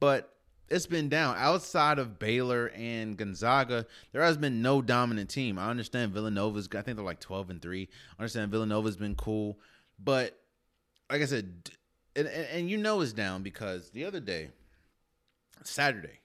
[0.00, 0.34] But
[0.68, 1.36] it's been down.
[1.38, 5.58] Outside of Baylor and Gonzaga, there has been no dominant team.
[5.58, 6.68] I understand Villanova's.
[6.74, 7.88] I think they're like twelve and three.
[8.18, 9.60] I understand Villanova's been cool,
[10.02, 10.41] but
[11.12, 11.70] like I said,
[12.16, 14.48] and, and, and you know it's down because the other day,
[15.62, 16.20] Saturday,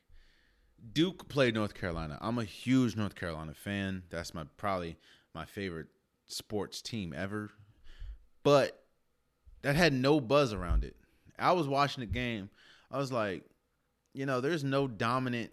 [0.93, 2.17] Duke played North Carolina.
[2.21, 4.03] I'm a huge North Carolina fan.
[4.09, 4.95] That's my probably
[5.35, 5.87] my favorite
[6.27, 7.51] sports team ever.
[8.43, 8.81] But
[9.61, 10.95] that had no buzz around it.
[11.37, 12.49] I was watching the game.
[12.89, 13.43] I was like,
[14.13, 15.51] you know, there's no dominant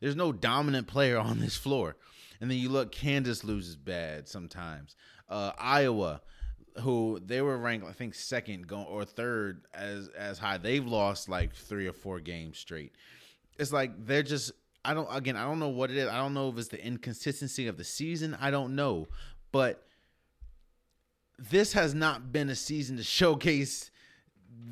[0.00, 1.96] there's no dominant player on this floor.
[2.40, 4.96] And then you look, Kansas loses bad sometimes.
[5.28, 6.22] Uh, Iowa,
[6.80, 10.58] who they were ranked, I think second or third as as high.
[10.58, 12.92] They've lost like three or four games straight.
[13.58, 14.52] It's like they're just
[14.84, 16.08] I don't again I don't know what it is.
[16.08, 18.36] I don't know if it's the inconsistency of the season.
[18.40, 19.08] I don't know,
[19.52, 19.86] but
[21.38, 23.90] this has not been a season to showcase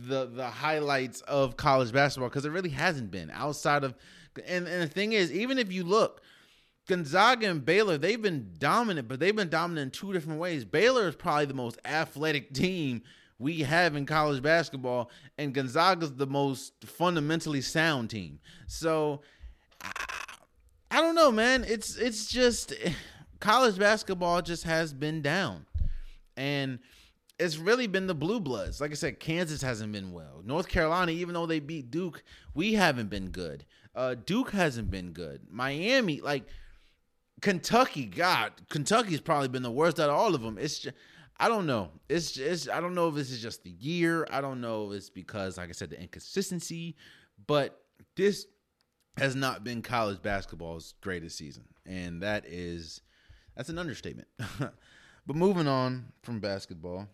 [0.07, 3.95] the the highlights of college basketball because it really hasn't been outside of
[4.47, 6.23] and, and the thing is even if you look
[6.89, 10.65] Gonzaga and Baylor, they've been dominant, but they've been dominant in two different ways.
[10.65, 13.03] Baylor is probably the most athletic team
[13.39, 18.39] we have in college basketball, and Gonzaga's the most fundamentally sound team.
[18.67, 19.23] So
[19.83, 19.91] I,
[20.91, 21.65] I don't know, man.
[21.67, 22.75] It's it's just
[23.41, 25.67] college basketball just has been down.
[26.37, 26.79] And
[27.39, 28.81] it's really been the blue bloods.
[28.81, 30.43] Like I said, Kansas hasn't been well.
[30.45, 32.23] North Carolina, even though they beat Duke,
[32.55, 33.65] we haven't been good.
[33.95, 35.43] Uh, Duke hasn't been good.
[35.51, 36.45] Miami, like
[37.43, 40.57] Kentucky, God, Kentucky's probably been the worst out of all of them.
[40.59, 40.97] It's just,
[41.39, 41.91] I don't know.
[42.09, 44.27] It's just I don't know if this is just the year.
[44.31, 46.97] I don't know if it's because, like I said, the inconsistency.
[47.49, 47.83] But
[48.17, 48.47] this
[49.17, 53.03] has not been college basketball's greatest season, and that is
[53.57, 54.29] that's an understatement.
[54.59, 57.09] but moving on from basketball,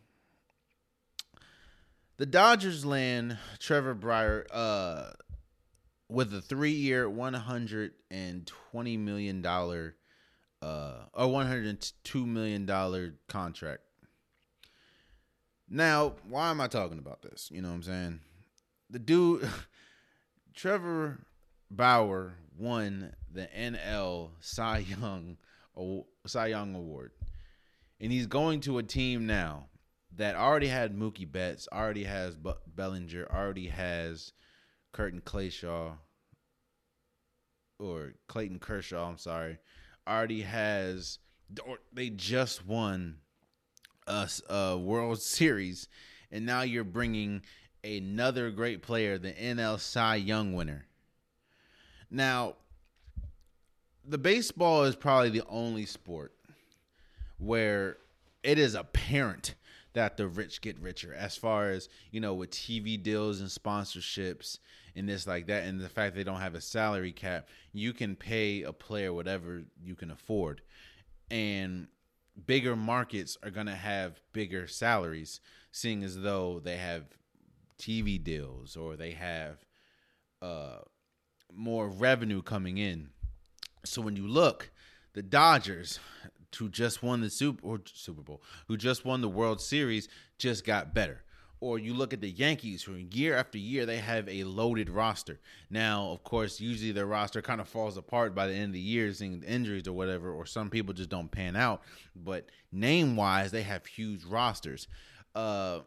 [2.18, 5.12] the Dodgers land Trevor Bauer uh,
[6.10, 9.94] with a three-year, one hundred and twenty million dollar
[10.62, 13.82] uh, a one hundred two million dollar contract.
[15.68, 17.50] Now, why am I talking about this?
[17.52, 18.20] You know what I'm saying?
[18.90, 19.48] The dude,
[20.54, 21.18] Trevor
[21.70, 25.36] Bauer, won the NL Cy Young
[26.26, 27.12] Cy Young Award,
[28.00, 29.66] and he's going to a team now
[30.16, 32.36] that already had Mookie Betts, already has
[32.66, 34.32] Bellinger, already has
[34.92, 35.92] Curtin Clayshaw
[37.78, 39.08] or Clayton Kershaw.
[39.08, 39.58] I'm sorry
[40.08, 41.18] already has,
[41.66, 43.18] or they just won
[44.06, 45.88] a, a World Series,
[46.32, 47.42] and now you're bringing
[47.84, 50.86] another great player, the NL Cy Young winner.
[52.10, 52.56] Now,
[54.04, 56.32] the baseball is probably the only sport
[57.38, 57.98] where
[58.42, 59.54] it is apparent
[59.92, 64.58] that the rich get richer as far as you know with tv deals and sponsorships
[64.98, 68.16] and this like that and the fact they don't have a salary cap you can
[68.16, 70.60] pay a player whatever you can afford.
[71.30, 71.88] And
[72.46, 75.40] bigger markets are going to have bigger salaries
[75.70, 77.04] seeing as though they have
[77.78, 79.64] tv deals or they have
[80.42, 80.78] uh
[81.54, 83.10] more revenue coming in.
[83.84, 84.70] So when you look
[85.14, 86.00] the dodgers
[86.56, 90.94] who just won the super super bowl who just won the world series just got
[90.94, 91.22] better
[91.60, 95.40] Or you look at the Yankees, who year after year they have a loaded roster.
[95.70, 98.80] Now, of course, usually their roster kind of falls apart by the end of the
[98.80, 101.82] year, seeing injuries or whatever, or some people just don't pan out.
[102.14, 104.86] But name wise, they have huge rosters.
[105.34, 105.80] Uh,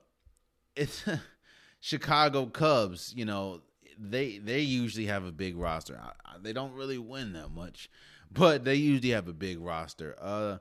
[0.76, 1.06] it's
[1.80, 3.14] Chicago Cubs.
[3.16, 3.62] You know,
[3.98, 6.00] they they usually have a big roster.
[6.02, 7.90] I, I, they don't really win that much,
[8.32, 10.16] but they usually have a big roster.
[10.20, 10.58] Uh,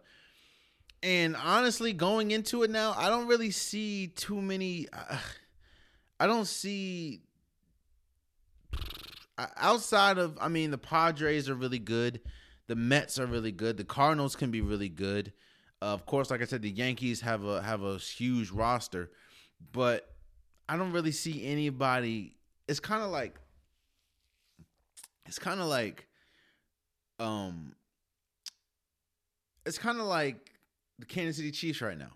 [1.02, 4.86] and honestly, going into it now, I don't really see too many.
[4.92, 5.16] Uh,
[6.18, 7.22] I don't see
[9.56, 10.36] outside of.
[10.40, 12.20] I mean, the Padres are really good.
[12.66, 13.76] The Mets are really good.
[13.76, 15.32] The Cardinals can be really good.
[15.82, 19.10] Uh, of course, like I said, the Yankees have a have a huge roster,
[19.72, 20.06] but
[20.68, 22.36] I don't really see anybody.
[22.68, 23.40] It's kind of like
[25.26, 26.06] it's kind of like
[27.18, 27.74] um
[29.64, 30.49] it's kind of like
[31.00, 32.12] the Kansas City Chiefs right now.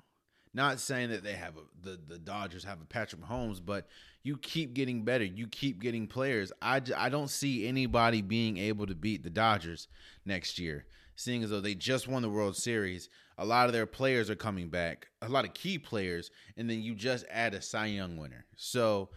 [0.52, 3.88] Not saying that they have a the the Dodgers have a Patrick Mahomes, but
[4.22, 5.24] you keep getting better.
[5.24, 6.52] You keep getting players.
[6.62, 9.88] I, I don't see anybody being able to beat the Dodgers
[10.24, 13.08] next year, seeing as though they just won the World Series.
[13.36, 16.80] A lot of their players are coming back, a lot of key players, and then
[16.80, 18.46] you just add a Cy Young winner.
[18.56, 19.10] So,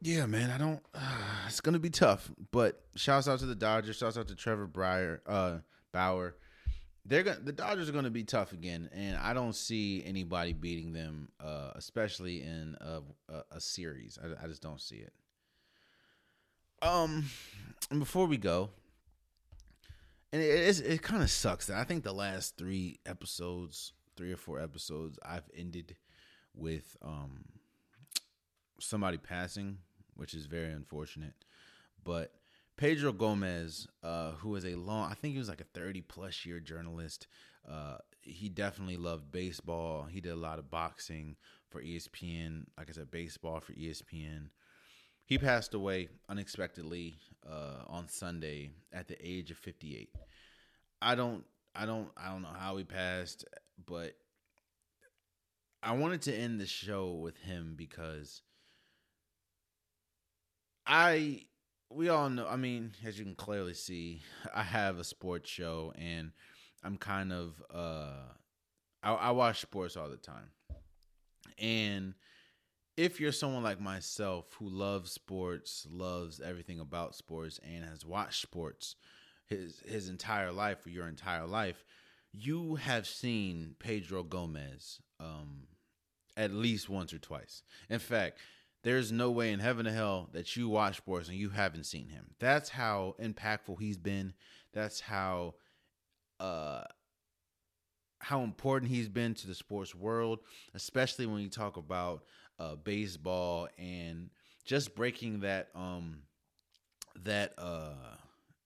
[0.00, 0.80] yeah, man, I don't.
[0.94, 1.00] Uh,
[1.46, 3.96] it's gonna be tough, but shouts out to the Dodgers.
[3.96, 5.58] Shouts out to Trevor Breyer, uh,
[5.92, 6.36] Bauer
[7.06, 10.52] they're going the Dodgers are going to be tough again, and I don't see anybody
[10.52, 13.00] beating them, uh, especially in a,
[13.32, 14.18] a, a series.
[14.22, 15.12] I, I, just don't see it.
[16.80, 17.26] Um,
[17.90, 18.70] before we go,
[20.32, 24.38] and it it kind of sucks that I think the last three episodes, three or
[24.38, 25.96] four episodes, I've ended
[26.54, 27.44] with um
[28.80, 29.78] somebody passing,
[30.14, 31.34] which is very unfortunate,
[32.02, 32.32] but
[32.76, 36.44] Pedro Gomez, uh, who is a long, I think he was like a 30 plus
[36.44, 37.28] year journalist.
[37.68, 40.06] Uh, he definitely loved baseball.
[40.10, 41.36] He did a lot of boxing
[41.70, 42.64] for ESPN.
[42.76, 44.48] Like I said, baseball for ESPN.
[45.26, 47.16] He passed away unexpectedly
[47.48, 50.10] uh, on Sunday at the age of 58.
[51.00, 51.44] I don't,
[51.74, 53.44] I don't, I don't know how he passed,
[53.86, 54.14] but
[55.82, 58.42] I wanted to end the show with him because
[60.86, 61.42] I
[61.94, 62.46] we all know.
[62.46, 64.22] I mean, as you can clearly see,
[64.54, 66.32] I have a sports show, and
[66.82, 68.32] I'm kind of uh,
[69.02, 70.50] I, I watch sports all the time,
[71.58, 72.14] and
[72.96, 78.42] if you're someone like myself who loves sports, loves everything about sports, and has watched
[78.42, 78.96] sports
[79.46, 81.84] his his entire life or your entire life,
[82.32, 85.68] you have seen Pedro Gomez um,
[86.36, 87.62] at least once or twice.
[87.88, 88.38] In fact,
[88.84, 92.08] there's no way in heaven or hell that you watch sports and you haven't seen
[92.08, 92.26] him.
[92.38, 94.34] That's how impactful he's been.
[94.72, 95.54] That's how
[96.38, 96.82] uh
[98.18, 100.40] how important he's been to the sports world,
[100.74, 102.24] especially when you talk about
[102.58, 104.30] uh baseball and
[104.64, 106.18] just breaking that um
[107.24, 108.16] that uh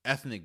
[0.04, 0.42] ethnic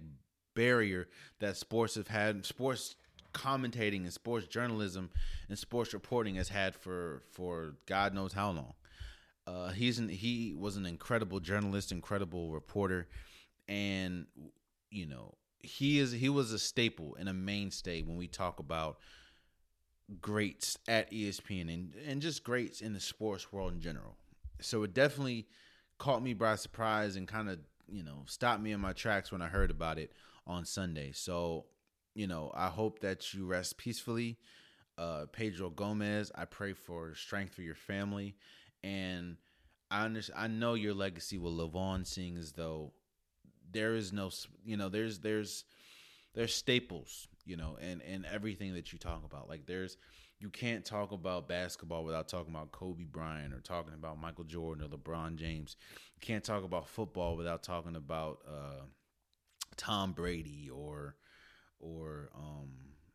[0.55, 1.07] barrier
[1.39, 2.95] that sports have had sports
[3.33, 5.09] commentating and sports journalism
[5.49, 8.73] and sports reporting has had for for God knows how long.
[9.45, 13.07] Uh, he's an, he was an incredible journalist, incredible reporter,
[13.67, 14.25] and
[14.89, 18.97] you know he is he was a staple and a mainstay when we talk about
[20.21, 24.15] greats at ESPN and and just greats in the sports world in general.
[24.61, 25.47] So it definitely
[25.97, 29.41] caught me by surprise and kind of you know stopped me in my tracks when
[29.41, 30.13] I heard about it
[30.47, 31.11] on Sunday.
[31.13, 31.65] So
[32.15, 34.37] you know I hope that you rest peacefully,
[34.97, 36.31] uh, Pedro Gomez.
[36.33, 38.35] I pray for strength for your family
[38.83, 39.37] and
[39.89, 40.39] I understand.
[40.39, 42.93] I know your legacy will live on, seeing as though
[43.71, 44.31] there is no,
[44.65, 45.65] you know, there's there's
[46.33, 49.47] there's staples, you know, and and everything that you talk about.
[49.47, 49.97] Like there's
[50.39, 54.83] you can't talk about basketball without talking about Kobe Bryant or talking about Michael Jordan
[54.83, 55.77] or LeBron James.
[56.15, 58.83] You can't talk about football without talking about uh,
[59.77, 61.15] Tom Brady or
[61.79, 62.71] or um,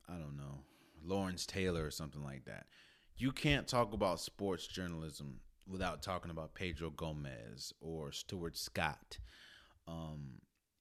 [0.08, 0.60] I don't know
[1.04, 2.66] Lawrence Taylor or something like that.
[3.16, 9.18] You can't talk about sports journalism without talking about Pedro Gomez or Stuart Scott.
[9.86, 10.40] Um,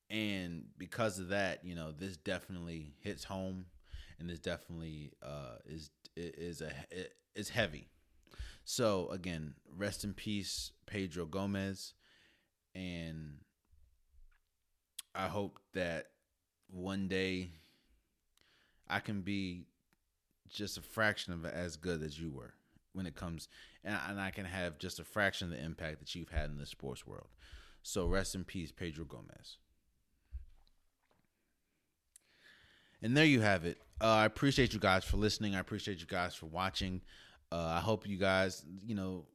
[0.09, 3.65] and because of that, you know, this definitely hits home,
[4.19, 6.71] and this definitely uh, is is a
[7.35, 7.89] is heavy.
[8.63, 11.93] So again, rest in peace, Pedro Gomez,
[12.73, 13.39] and
[15.13, 16.07] I hope that
[16.69, 17.51] one day
[18.87, 19.67] I can be
[20.49, 22.53] just a fraction of as good as you were
[22.93, 23.47] when it comes,
[23.83, 26.57] and, and I can have just a fraction of the impact that you've had in
[26.57, 27.27] the sports world.
[27.83, 29.57] So rest in peace, Pedro Gomez.
[33.01, 33.77] And there you have it.
[34.01, 35.55] Uh, I appreciate you guys for listening.
[35.55, 37.01] I appreciate you guys for watching.
[37.51, 39.25] Uh, I hope you guys, you know,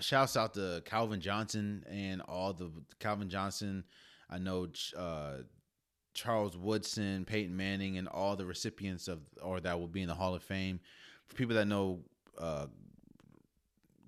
[0.00, 3.84] shouts out to Calvin Johnson and all the Calvin Johnson.
[4.30, 5.38] I know uh,
[6.14, 10.14] Charles Woodson, Peyton Manning, and all the recipients of or that will be in the
[10.14, 10.80] Hall of Fame.
[11.26, 12.00] For people that know,
[12.38, 12.66] uh,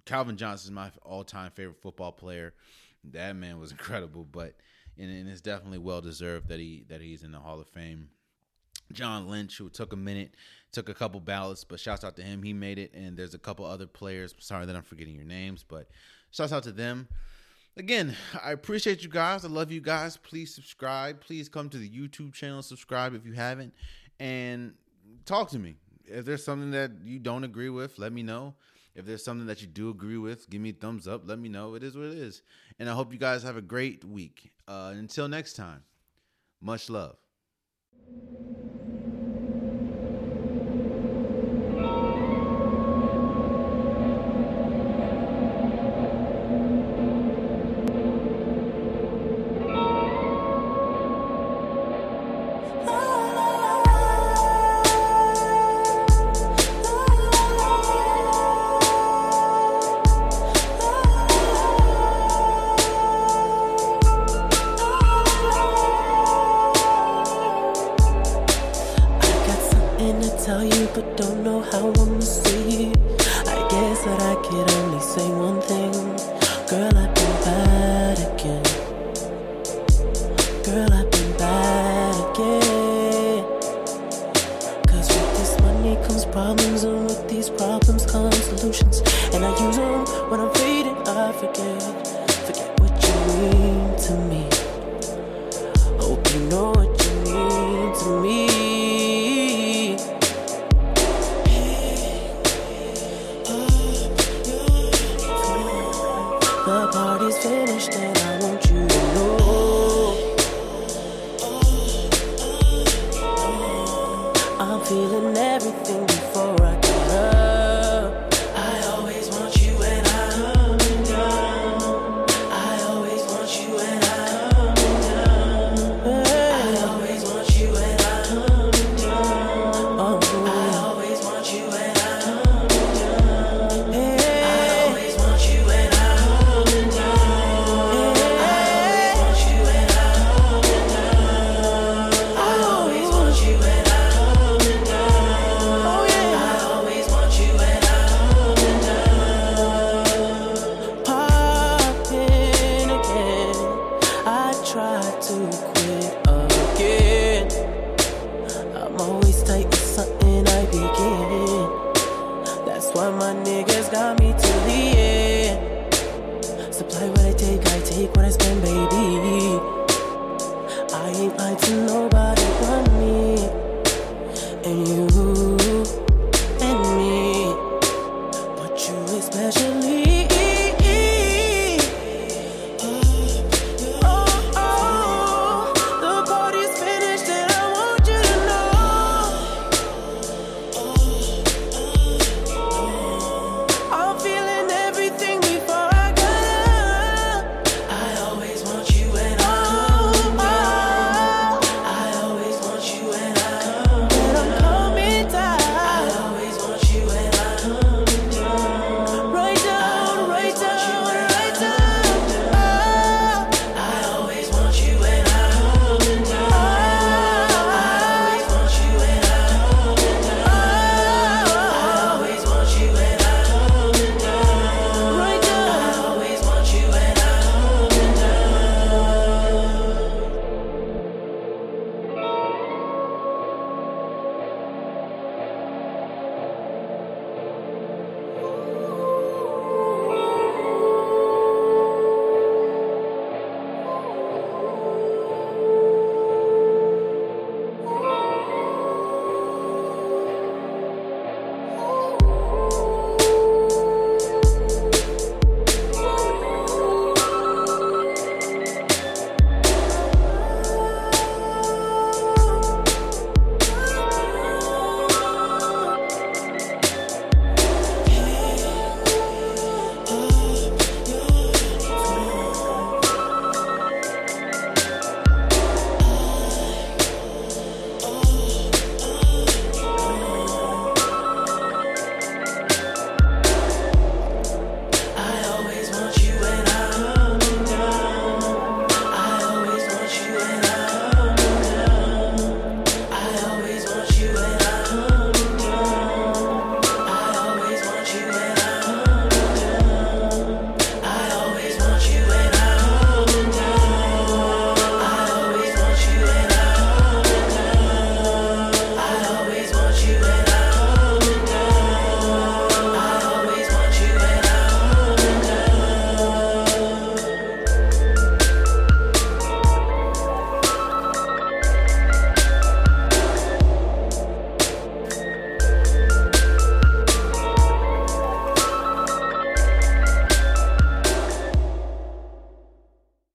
[0.07, 2.55] Calvin Johnson is my all-time favorite football player.
[3.13, 4.55] That man was incredible, but
[4.99, 8.09] and, and it's definitely well deserved that he that he's in the Hall of Fame.
[8.93, 10.35] John Lynch, who took a minute,
[10.73, 12.43] took a couple ballots, but shouts out to him.
[12.43, 14.35] He made it, and there's a couple other players.
[14.39, 15.89] Sorry that I'm forgetting your names, but
[16.33, 17.07] shouts out to them.
[17.77, 19.45] Again, I appreciate you guys.
[19.45, 20.17] I love you guys.
[20.17, 21.21] Please subscribe.
[21.21, 23.73] Please come to the YouTube channel, subscribe if you haven't,
[24.19, 24.75] and
[25.25, 25.77] talk to me.
[26.11, 28.55] If there's something that you don't agree with, let me know.
[28.95, 31.23] If there's something that you do agree with, give me a thumbs up.
[31.25, 31.75] Let me know.
[31.75, 32.43] It is what it is.
[32.79, 34.51] And I hope you guys have a great week.
[34.67, 35.85] Uh, until next time,
[36.61, 37.17] much love.
[70.95, 72.97] But don't know how I'ma say it.
[73.47, 75.93] I guess that I could only say one thing.
[76.69, 78.65] Girl, I've been bad again.
[80.65, 81.10] Girl, I've